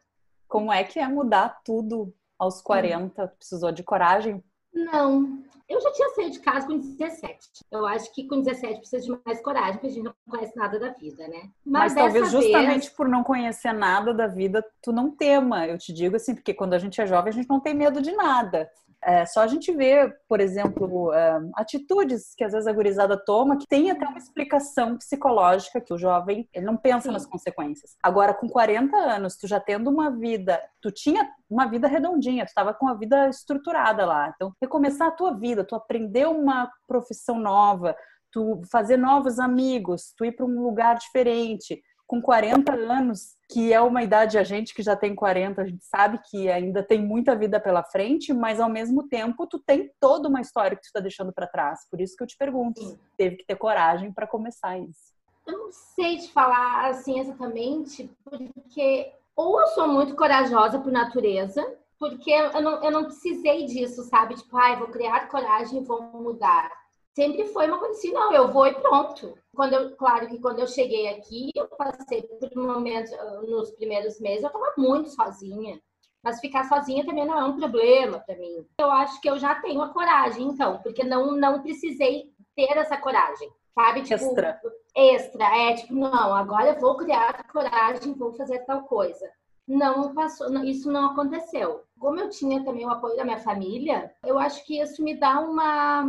Como 0.50 0.70
é 0.70 0.84
que 0.84 1.00
é 1.00 1.08
mudar 1.08 1.62
tudo 1.64 2.14
aos 2.38 2.62
40? 2.62 3.24
Hum. 3.24 3.28
Precisou 3.38 3.72
de 3.72 3.84
coragem? 3.84 4.44
Não. 4.74 5.42
Eu 5.70 5.80
já 5.80 5.94
tinha 5.94 6.10
saído 6.10 6.32
de 6.32 6.40
casa 6.42 6.68
com 6.68 6.78
17. 6.78 7.40
Eu 7.72 7.86
acho 7.86 8.14
que 8.14 8.28
com 8.28 8.42
17 8.42 8.80
precisa 8.80 9.06
de 9.06 9.22
mais 9.26 9.42
coragem, 9.42 9.74
porque 9.74 9.88
a 9.88 9.90
gente 9.92 10.04
não 10.04 10.14
conhece 10.30 10.54
nada 10.58 10.78
da 10.78 10.90
vida, 10.90 11.26
né? 11.30 11.50
Mas, 11.66 11.94
Mas 11.94 11.96
talvez 11.96 12.30
justamente 12.30 12.82
vez... 12.82 12.90
por 12.90 13.08
não 13.08 13.24
conhecer 13.24 13.72
nada 13.72 14.14
da 14.14 14.28
vida, 14.28 14.62
tu 14.82 14.92
não 14.92 15.10
tema. 15.10 15.66
Eu 15.68 15.78
te 15.78 15.94
digo 15.94 16.18
assim, 16.18 16.36
porque 16.36 16.54
quando 16.54 16.74
a 16.74 16.80
gente 16.80 17.00
é 17.00 17.08
jovem, 17.08 17.30
a 17.30 17.34
gente 17.34 17.50
não 17.50 17.62
tem 17.62 17.74
medo 17.74 18.02
de 18.02 18.12
nada. 18.12 18.70
É 19.04 19.26
só 19.26 19.42
a 19.42 19.48
gente 19.48 19.72
ver, 19.72 20.16
por 20.30 20.40
exemplo, 20.40 21.12
é, 21.12 21.40
atitudes 21.56 22.36
que 22.36 22.44
às 22.44 22.52
vezes 22.52 22.68
a 22.68 22.74
gurizada 22.74 23.18
toma 23.18 23.58
que 23.58 23.68
tem 23.68 23.90
até 23.90 24.06
uma 24.06 24.18
explicação 24.18 24.98
psicológica 24.98 25.82
que 25.82 25.94
o 25.94 25.98
jovem 25.98 26.48
ele 26.54 26.66
não 26.66 26.78
pensa 26.78 27.08
Sim. 27.08 27.14
nas 27.14 27.26
consequências. 27.26 27.96
Agora, 28.04 28.34
com 28.34 28.48
40 28.48 28.96
anos, 28.96 29.38
tu 29.38 29.48
já 29.48 29.60
tendo 29.60 29.90
uma 29.90 30.12
vida, 30.12 30.62
tu 30.80 30.92
tinha 30.92 31.28
uma 31.50 31.66
vida 31.66 31.88
redondinha, 31.88 32.46
tu 32.46 32.50
estava 32.50 32.74
com 32.74 32.88
a 32.88 32.94
vida 32.94 33.28
estruturada 33.28 34.06
lá. 34.06 34.32
Então, 34.36 34.54
recomeçar 34.62 35.08
a 35.08 35.12
tua 35.12 35.34
vida, 35.34 35.64
tu 35.64 35.76
aprender 35.76 36.28
uma 36.28 36.72
profissão 36.88 37.40
nova, 37.40 37.96
tu 38.32 38.62
fazer 38.72 38.98
novos 38.98 39.40
amigos, 39.40 40.14
tu 40.16 40.26
ir 40.26 40.32
para 40.32 40.46
um 40.46 40.62
lugar 40.62 40.96
diferente, 40.96 41.82
com 42.12 42.22
40 42.22 42.74
anos, 42.74 43.38
que 43.50 43.72
é 43.72 43.80
uma 43.80 44.04
idade 44.04 44.38
a 44.38 44.44
gente 44.44 44.74
que 44.74 44.84
já 44.84 44.98
tem 44.98 45.16
40, 45.16 45.62
a 45.62 45.66
gente 45.66 45.86
sabe 45.86 46.20
que 46.30 46.52
ainda 46.52 46.84
tem 46.84 47.02
muita 47.02 47.34
vida 47.38 47.58
pela 47.58 47.82
frente, 47.86 48.34
mas 48.34 48.60
ao 48.60 48.70
mesmo 48.70 49.08
tempo 49.08 49.48
tu 49.48 49.58
tem 49.58 49.90
toda 49.98 50.28
uma 50.28 50.42
história 50.42 50.76
que 50.76 50.82
tu 50.82 50.88
está 50.88 51.00
deixando 51.00 51.32
para 51.32 51.48
trás. 51.48 51.88
Por 51.90 52.02
isso 52.02 52.18
que 52.18 52.22
eu 52.22 52.28
te 52.28 52.36
pergunto, 52.36 52.82
Sim. 52.82 53.00
teve 53.18 53.38
que 53.38 53.46
ter 53.46 53.56
coragem 53.56 54.12
para 54.12 54.28
começar 54.28 54.78
isso. 54.78 55.14
Eu 55.48 55.58
não 55.58 55.72
sei 55.72 56.18
te 56.18 56.34
falar 56.34 56.90
assim 56.90 57.18
exatamente, 57.18 58.12
porque 58.26 59.14
ou 59.34 59.62
eu 59.62 59.68
sou 59.68 59.88
muito 59.88 60.14
corajosa 60.14 60.80
por 60.80 60.92
natureza, 60.92 61.66
porque 61.98 62.30
eu 62.30 62.62
não, 62.62 62.84
eu 62.84 62.92
não 62.92 63.06
precisei 63.06 63.68
disso, 63.68 64.04
sabe? 64.04 64.36
Tipo, 64.36 64.58
ai, 64.58 64.74
ah, 64.74 64.80
vou 64.80 64.90
criar 64.90 65.30
coragem 65.30 65.80
e 65.80 65.86
vou 65.86 66.02
mudar 66.02 66.70
sempre 67.14 67.46
foi 67.46 67.68
uma 67.68 67.78
coisa 67.78 67.98
assim, 67.98 68.12
não, 68.12 68.34
eu 68.34 68.52
vou 68.52 68.68
e 68.68 68.74
pronto. 68.74 69.38
Quando 69.54 69.74
eu, 69.74 69.96
claro 69.96 70.28
que 70.28 70.40
quando 70.40 70.60
eu 70.60 70.68
cheguei 70.68 71.10
aqui, 71.10 71.52
eu 71.56 71.68
passei 71.68 72.24
por 72.24 72.50
um 72.56 72.68
momento, 72.68 73.12
nos 73.48 73.72
primeiros 73.72 74.20
meses, 74.20 74.44
eu 74.44 74.48
estava 74.48 74.74
muito 74.78 75.10
sozinha. 75.10 75.80
Mas 76.24 76.40
ficar 76.40 76.70
sozinha 76.70 77.06
também 77.06 77.26
não 77.26 77.40
é 77.40 77.44
um 77.44 77.58
problema 77.58 78.20
para 78.20 78.38
mim. 78.38 78.66
Eu 78.80 78.92
acho 78.92 79.20
que 79.20 79.30
eu 79.30 79.40
já 79.40 79.56
tenho 79.56 79.82
a 79.82 79.90
coragem, 79.90 80.48
então, 80.48 80.80
porque 80.82 81.04
não, 81.04 81.36
não 81.36 81.62
precisei 81.62 82.32
ter 82.56 82.78
essa 82.78 82.96
coragem, 82.96 83.50
sabe? 83.74 84.04
Tipo, 84.04 84.14
extra. 84.14 84.62
Extra, 84.96 85.58
é 85.58 85.74
tipo, 85.74 85.96
não, 85.96 86.36
agora 86.36 86.70
eu 86.70 86.80
vou 86.80 86.96
criar 86.96 87.46
coragem, 87.52 88.14
vou 88.14 88.34
fazer 88.34 88.60
tal 88.60 88.84
coisa. 88.84 89.30
Não 89.68 90.14
passou, 90.14 90.54
isso 90.64 90.92
não 90.92 91.12
aconteceu. 91.12 91.84
Como 92.00 92.20
eu 92.20 92.30
tinha 92.30 92.64
também 92.64 92.86
o 92.86 92.90
apoio 92.90 93.16
da 93.16 93.24
minha 93.24 93.40
família, 93.40 94.14
eu 94.24 94.38
acho 94.38 94.64
que 94.66 94.80
isso 94.80 95.04
me 95.04 95.16
dá 95.16 95.40
uma 95.40 96.04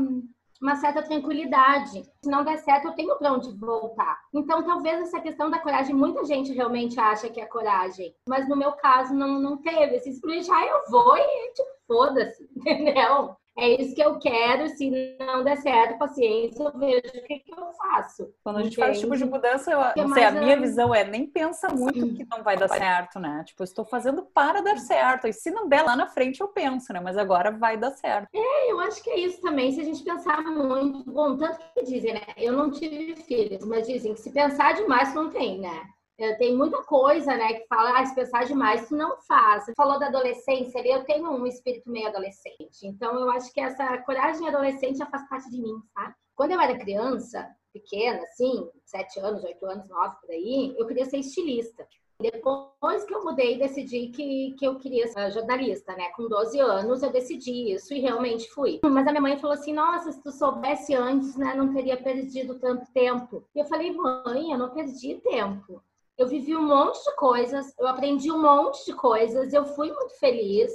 uma 0.62 0.76
certa 0.76 1.02
tranquilidade. 1.02 2.04
Se 2.23 2.31
não 2.31 2.45
der 2.45 2.59
certo, 2.59 2.87
eu 2.87 2.92
tenho 2.92 3.16
para 3.16 3.33
onde 3.33 3.50
voltar. 3.59 4.19
Então, 4.33 4.62
talvez 4.62 5.00
essa 5.00 5.21
questão 5.21 5.50
da 5.50 5.59
coragem, 5.59 5.95
muita 5.95 6.25
gente 6.25 6.52
realmente 6.52 6.99
acha 6.99 7.28
que 7.28 7.40
é 7.40 7.47
coragem, 7.47 8.14
mas 8.28 8.49
no 8.49 8.57
meu 8.57 8.73
caso 8.73 9.12
não, 9.12 9.40
não 9.40 9.57
teve. 9.59 9.97
Esse 9.97 10.12
simplesmente, 10.12 10.50
ah, 10.52 10.64
eu 10.64 10.90
vou 10.90 11.16
e 11.16 11.52
tipo, 11.52 11.71
foda-se, 11.87 12.49
entendeu? 12.57 13.37
É 13.57 13.81
isso 13.81 13.95
que 13.95 14.03
eu 14.03 14.19
quero, 14.19 14.67
se 14.69 15.17
não 15.19 15.45
der 15.45 15.57
certo, 15.59 15.99
paciência, 15.99 16.63
eu 16.63 16.79
vejo 16.79 16.99
o 16.99 17.27
que, 17.27 17.39
que 17.41 17.53
eu 17.53 17.73
faço. 17.75 18.33
Quando 18.43 18.59
a 18.59 18.63
gente 18.63 18.73
Entende? 18.73 18.87
faz 18.89 19.01
tipo 19.01 19.17
de 19.17 19.25
mudança, 19.25 19.71
eu, 19.71 20.07
não 20.07 20.15
sei, 20.15 20.25
a 20.25 20.31
minha 20.31 20.59
visão 20.59 20.95
é 20.95 21.05
nem 21.05 21.27
pensa 21.27 21.69
muito 21.69 22.15
que 22.15 22.27
não 22.31 22.43
vai 22.43 22.57
dar 22.57 22.69
certo, 22.69 23.21
né? 23.21 23.45
Tipo, 23.47 23.63
eu 23.63 23.65
estou 23.65 23.85
fazendo 23.85 24.23
para 24.23 24.63
dar 24.63 24.79
certo. 24.79 25.27
E 25.27 25.33
se 25.33 25.51
não 25.51 25.69
der 25.69 25.83
lá 25.83 25.95
na 25.95 26.07
frente, 26.07 26.41
eu 26.41 26.49
penso, 26.49 26.93
né? 26.93 27.01
Mas 27.01 27.19
agora 27.19 27.51
vai 27.51 27.77
dar 27.77 27.91
certo. 27.91 28.29
É, 28.35 28.73
eu 28.73 28.81
acho 28.81 29.03
que 29.03 29.11
é 29.11 29.21
isso 29.21 29.41
também, 29.43 29.71
se 29.71 29.81
a 29.81 29.85
gente 29.85 30.03
pensar 30.03 30.43
muito. 30.43 31.11
Bom, 31.11 31.37
tanto 31.37 31.59
que 31.75 31.85
dizem, 31.85 32.15
né? 32.15 32.23
Eu 32.37 32.55
não 32.55 32.71
tive 32.71 33.17
filhos, 33.17 33.65
mas 33.67 33.87
dizem 33.87 34.15
que 34.15 34.21
se 34.21 34.33
pensar 34.33 34.73
demais, 34.75 35.15
não 35.15 35.31
tem, 35.31 35.61
né? 35.61 35.83
É, 36.23 36.35
tem 36.35 36.57
muita 36.57 36.81
coisa, 36.85 37.37
né, 37.37 37.52
que 37.55 37.67
fala, 37.67 37.99
ah, 37.99 38.07
se 38.07 38.14
pensar 38.14 38.45
demais, 38.45 38.88
tu 38.88 38.95
não 38.95 39.21
faz. 39.23 39.64
Falou 39.76 39.99
da 39.99 40.07
adolescência 40.07 40.79
eu 40.87 41.02
tenho 41.02 41.29
um 41.29 41.45
espírito 41.49 41.91
meio 41.91 42.07
adolescente. 42.07 42.85
Então, 42.85 43.19
eu 43.19 43.29
acho 43.29 43.52
que 43.52 43.61
essa 43.61 43.99
coragem 44.02 44.47
adolescente 44.47 44.99
já 44.99 45.07
faz 45.07 45.29
parte 45.29 45.50
de 45.50 45.61
mim, 45.61 45.83
sabe? 45.93 46.14
Quando 46.37 46.52
eu 46.52 46.61
era 46.61 46.79
criança, 46.79 47.50
pequena, 47.73 48.23
assim, 48.23 48.71
sete 48.85 49.19
anos, 49.19 49.43
oito 49.43 49.67
anos, 49.67 49.88
nove, 49.88 50.14
por 50.21 50.31
aí, 50.31 50.73
eu 50.79 50.87
queria 50.87 51.07
ser 51.07 51.17
estilista. 51.17 51.85
Depois 52.21 53.05
que 53.05 53.12
eu 53.12 53.25
mudei, 53.25 53.59
decidi 53.59 54.07
que, 54.11 54.55
que 54.57 54.64
eu 54.64 54.79
queria 54.79 55.09
ser 55.09 55.29
jornalista, 55.33 55.97
né? 55.97 56.11
Com 56.11 56.29
12 56.29 56.61
anos 56.61 57.02
eu 57.02 57.11
decidi 57.11 57.73
isso 57.73 57.93
e 57.93 57.99
realmente 57.99 58.49
fui. 58.50 58.79
Mas 58.85 59.09
a 59.09 59.11
minha 59.11 59.21
mãe 59.21 59.37
falou 59.38 59.55
assim: 59.55 59.73
Nossa, 59.73 60.12
se 60.12 60.23
tu 60.23 60.31
soubesse 60.31 60.95
antes, 60.95 61.35
né, 61.35 61.52
não 61.55 61.73
teria 61.75 61.97
perdido 62.00 62.61
tanto 62.61 62.87
tempo. 62.93 63.45
E 63.52 63.59
eu 63.59 63.64
falei: 63.64 63.91
Mãe, 63.91 64.52
eu 64.52 64.59
não 64.59 64.71
perdi 64.71 65.17
tempo 65.17 65.83
Eu 66.19 66.28
vivi 66.28 66.57
um 66.57 66.66
monte 66.66 67.02
de 67.02 67.16
coisas, 67.16 67.75
eu 67.78 67.87
aprendi 67.87 68.31
um 68.31 68.40
monte 68.40 68.85
de 68.85 68.95
coisas, 68.95 69.52
eu 69.52 69.64
fui 69.64 69.90
muito 69.90 70.19
feliz. 70.19 70.71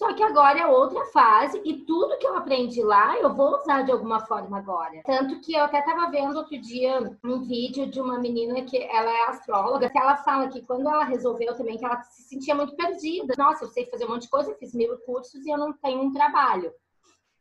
Só 0.00 0.14
que 0.14 0.22
agora 0.22 0.58
é 0.58 0.66
outra 0.66 1.04
fase 1.12 1.60
e 1.62 1.84
tudo 1.84 2.16
que 2.16 2.26
eu 2.26 2.34
aprendi 2.34 2.82
lá 2.82 3.18
eu 3.18 3.34
vou 3.34 3.54
usar 3.54 3.82
de 3.82 3.92
alguma 3.92 4.18
forma 4.20 4.56
agora. 4.56 5.02
Tanto 5.04 5.38
que 5.42 5.52
eu 5.52 5.64
até 5.64 5.80
estava 5.80 6.10
vendo 6.10 6.38
outro 6.38 6.58
dia 6.58 7.18
um 7.22 7.42
vídeo 7.42 7.86
de 7.86 8.00
uma 8.00 8.18
menina 8.18 8.62
que 8.62 8.78
ela 8.78 9.10
é 9.10 9.26
astróloga, 9.26 9.90
que 9.90 9.98
ela 9.98 10.16
fala 10.16 10.48
que 10.48 10.62
quando 10.62 10.88
ela 10.88 11.04
resolveu 11.04 11.54
também 11.54 11.76
que 11.76 11.84
ela 11.84 12.02
se 12.02 12.22
sentia 12.22 12.54
muito 12.54 12.74
perdida. 12.74 13.34
Nossa, 13.36 13.64
eu 13.66 13.68
sei 13.68 13.84
fazer 13.90 14.06
um 14.06 14.08
monte 14.08 14.22
de 14.22 14.30
coisa, 14.30 14.50
eu 14.50 14.56
fiz 14.56 14.74
mil 14.74 14.96
cursos 15.00 15.44
e 15.44 15.50
eu 15.50 15.58
não 15.58 15.74
tenho 15.74 16.00
um 16.00 16.12
trabalho. 16.14 16.72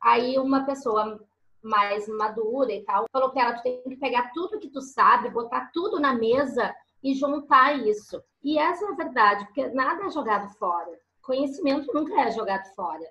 Aí 0.02 0.38
uma 0.38 0.66
pessoa 0.66 1.18
mais 1.64 2.10
madura 2.10 2.74
e 2.74 2.84
tal 2.84 3.06
falou 3.10 3.30
para 3.30 3.42
ela: 3.42 3.54
tu 3.54 3.64
tem 3.64 3.82
que 3.84 3.96
pegar 3.96 4.32
tudo 4.34 4.60
que 4.60 4.70
tu 4.70 4.82
sabe, 4.82 5.30
botar 5.30 5.72
tudo 5.74 5.98
na 5.98 6.14
mesa 6.14 6.76
e 7.04 7.14
juntar 7.14 7.78
isso. 7.88 8.22
E 8.44 8.58
essa 8.58 8.86
é 8.86 8.90
a 8.90 8.96
verdade, 8.96 9.46
porque 9.46 9.68
nada 9.70 10.06
é 10.06 10.10
jogado 10.10 10.50
fora 10.58 10.98
conhecimento 11.30 11.94
nunca 11.94 12.20
é 12.22 12.32
jogado 12.32 12.66
fora. 12.74 13.06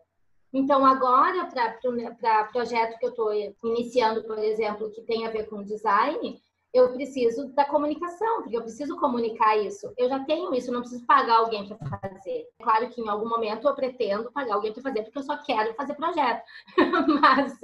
Então, 0.53 0.85
agora, 0.85 1.47
para 1.47 2.45
projeto 2.47 2.99
que 2.99 3.07
eu 3.07 3.11
estou 3.11 3.33
iniciando, 3.63 4.25
por 4.25 4.39
exemplo, 4.39 4.91
que 4.91 5.03
tem 5.03 5.25
a 5.25 5.31
ver 5.31 5.49
com 5.49 5.63
design, 5.63 6.41
eu 6.75 6.93
preciso 6.93 7.49
da 7.55 7.65
comunicação, 7.65 8.43
porque 8.43 8.57
eu 8.57 8.63
preciso 8.63 8.97
comunicar 8.97 9.57
isso. 9.59 9.93
Eu 9.97 10.09
já 10.09 10.25
tenho 10.25 10.53
isso, 10.53 10.73
não 10.73 10.81
preciso 10.81 11.07
pagar 11.07 11.37
alguém 11.37 11.69
para 11.69 11.99
fazer. 11.99 12.47
Claro 12.61 12.89
que 12.91 13.01
em 13.01 13.09
algum 13.09 13.29
momento 13.29 13.69
eu 13.69 13.75
pretendo 13.75 14.33
pagar 14.33 14.55
alguém 14.55 14.73
para 14.73 14.83
fazer, 14.83 15.03
porque 15.03 15.19
eu 15.19 15.23
só 15.23 15.37
quero 15.37 15.75
fazer 15.75 15.95
projeto. 15.95 16.43
Mas 17.21 17.57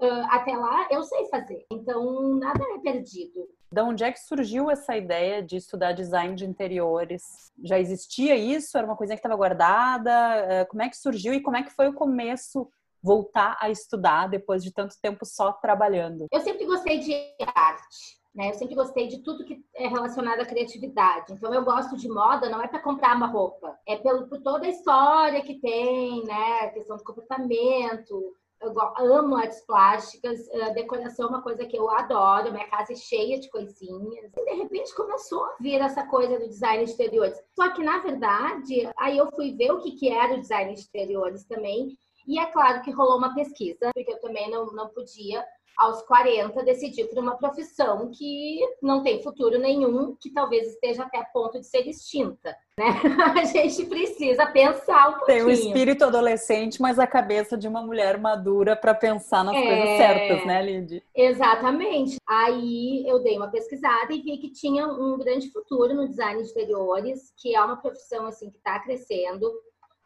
uh, 0.00 0.26
até 0.30 0.56
lá 0.56 0.88
eu 0.90 1.02
sei 1.02 1.26
fazer. 1.26 1.66
Então, 1.70 2.34
nada 2.36 2.62
é 2.74 2.78
perdido. 2.78 3.48
Da 3.70 3.84
onde 3.84 4.02
é 4.02 4.10
que 4.10 4.20
surgiu 4.20 4.70
essa 4.70 4.96
ideia 4.96 5.42
de 5.42 5.56
estudar 5.56 5.92
design 5.92 6.34
de 6.34 6.46
interiores? 6.46 7.52
Já 7.62 7.78
existia 7.78 8.34
isso? 8.34 8.78
Era 8.78 8.86
uma 8.86 8.96
coisa 8.96 9.12
que 9.12 9.18
estava 9.18 9.36
guardada? 9.36 10.10
Eh, 10.10 10.64
como 10.64 10.82
é 10.82 10.88
que 10.88 10.96
surgiu 10.96 11.34
e 11.34 11.42
como 11.42 11.56
é 11.56 11.62
que 11.62 11.74
foi 11.74 11.88
o 11.88 11.94
começo 11.94 12.66
voltar 13.02 13.58
a 13.60 13.68
estudar 13.68 14.28
depois 14.28 14.64
de 14.64 14.72
tanto 14.72 14.94
tempo 15.02 15.26
só 15.26 15.52
trabalhando? 15.52 16.26
Eu 16.32 16.40
sempre 16.40 16.64
gostei 16.64 16.98
de 16.98 17.12
arte. 17.54 18.18
Né? 18.34 18.50
Eu 18.50 18.54
sempre 18.54 18.74
gostei 18.74 19.08
de 19.08 19.18
tudo 19.22 19.44
que 19.44 19.62
é 19.74 19.88
relacionado 19.88 20.40
à 20.40 20.46
criatividade. 20.46 21.32
Então, 21.32 21.52
eu 21.52 21.64
gosto 21.64 21.96
de 21.96 22.08
moda, 22.08 22.48
não 22.48 22.62
é 22.62 22.68
para 22.68 22.78
comprar 22.78 23.16
uma 23.16 23.26
roupa, 23.26 23.76
é 23.86 23.96
pelo, 23.96 24.28
por 24.28 24.40
toda 24.40 24.64
a 24.64 24.70
história 24.70 25.42
que 25.42 25.60
tem, 25.60 26.24
né? 26.24 26.60
A 26.62 26.70
questão 26.70 26.96
do 26.96 27.04
comportamento, 27.04 28.32
eu 28.60 29.14
amo 29.14 29.36
artes 29.36 29.60
plásticas, 29.64 30.48
a 30.50 30.70
decoração 30.70 31.26
é 31.26 31.28
uma 31.28 31.42
coisa 31.42 31.64
que 31.64 31.76
eu 31.76 31.88
adoro, 31.90 32.52
minha 32.52 32.68
casa 32.68 32.92
é 32.92 32.96
cheia 32.96 33.38
de 33.38 33.48
coisinhas. 33.50 34.32
E 34.36 34.44
de 34.44 34.54
repente 34.54 34.94
começou 34.94 35.44
a 35.44 35.56
vir 35.60 35.80
essa 35.80 36.06
coisa 36.06 36.38
do 36.38 36.48
design 36.48 36.84
de 36.84 36.90
exteriores. 36.90 37.40
Só 37.54 37.70
que, 37.70 37.82
na 37.82 37.98
verdade, 38.00 38.88
aí 38.96 39.16
eu 39.16 39.30
fui 39.32 39.54
ver 39.54 39.72
o 39.72 39.80
que, 39.80 39.92
que 39.92 40.08
era 40.08 40.34
o 40.34 40.40
design 40.40 40.74
de 40.74 40.80
exteriores 40.80 41.44
também. 41.44 41.96
E 42.26 42.38
é 42.38 42.46
claro 42.46 42.82
que 42.82 42.90
rolou 42.90 43.18
uma 43.18 43.34
pesquisa, 43.34 43.90
porque 43.94 44.12
eu 44.12 44.20
também 44.20 44.50
não, 44.50 44.66
não 44.72 44.88
podia 44.88 45.44
aos 45.78 46.02
40, 46.02 46.64
decidir 46.64 47.06
por 47.06 47.18
uma 47.18 47.36
profissão 47.36 48.10
que 48.10 48.58
não 48.82 49.02
tem 49.02 49.22
futuro 49.22 49.58
nenhum, 49.58 50.16
que 50.20 50.32
talvez 50.32 50.66
esteja 50.66 51.04
até 51.04 51.18
a 51.18 51.24
ponto 51.24 51.60
de 51.60 51.66
ser 51.66 51.86
extinta, 51.86 52.54
né? 52.78 52.84
A 53.36 53.44
gente 53.44 53.84
precisa 53.86 54.46
pensar 54.46 55.08
um 55.08 55.12
pouquinho. 55.18 55.38
Tem 55.38 55.42
o 55.42 55.50
espírito 55.50 56.04
adolescente, 56.04 56.80
mas 56.80 56.98
a 56.98 57.06
cabeça 57.06 57.58
de 57.58 57.66
uma 57.66 57.82
mulher 57.82 58.18
madura 58.18 58.76
para 58.76 58.94
pensar 58.94 59.44
nas 59.44 59.56
é... 59.56 59.62
coisas 59.62 59.96
certas, 59.96 60.46
né, 60.46 60.62
Lid? 60.62 61.02
Exatamente. 61.14 62.16
Aí 62.26 63.04
eu 63.06 63.18
dei 63.22 63.36
uma 63.36 63.50
pesquisada 63.50 64.12
e 64.12 64.22
vi 64.22 64.38
que 64.38 64.50
tinha 64.50 64.86
um 64.86 65.18
grande 65.18 65.50
futuro 65.50 65.92
no 65.94 66.08
design 66.08 66.42
de 66.42 66.50
interiores, 66.50 67.32
que 67.36 67.54
é 67.54 67.60
uma 67.60 67.76
profissão 67.76 68.26
assim 68.26 68.48
que 68.48 68.58
está 68.58 68.78
crescendo 68.78 69.52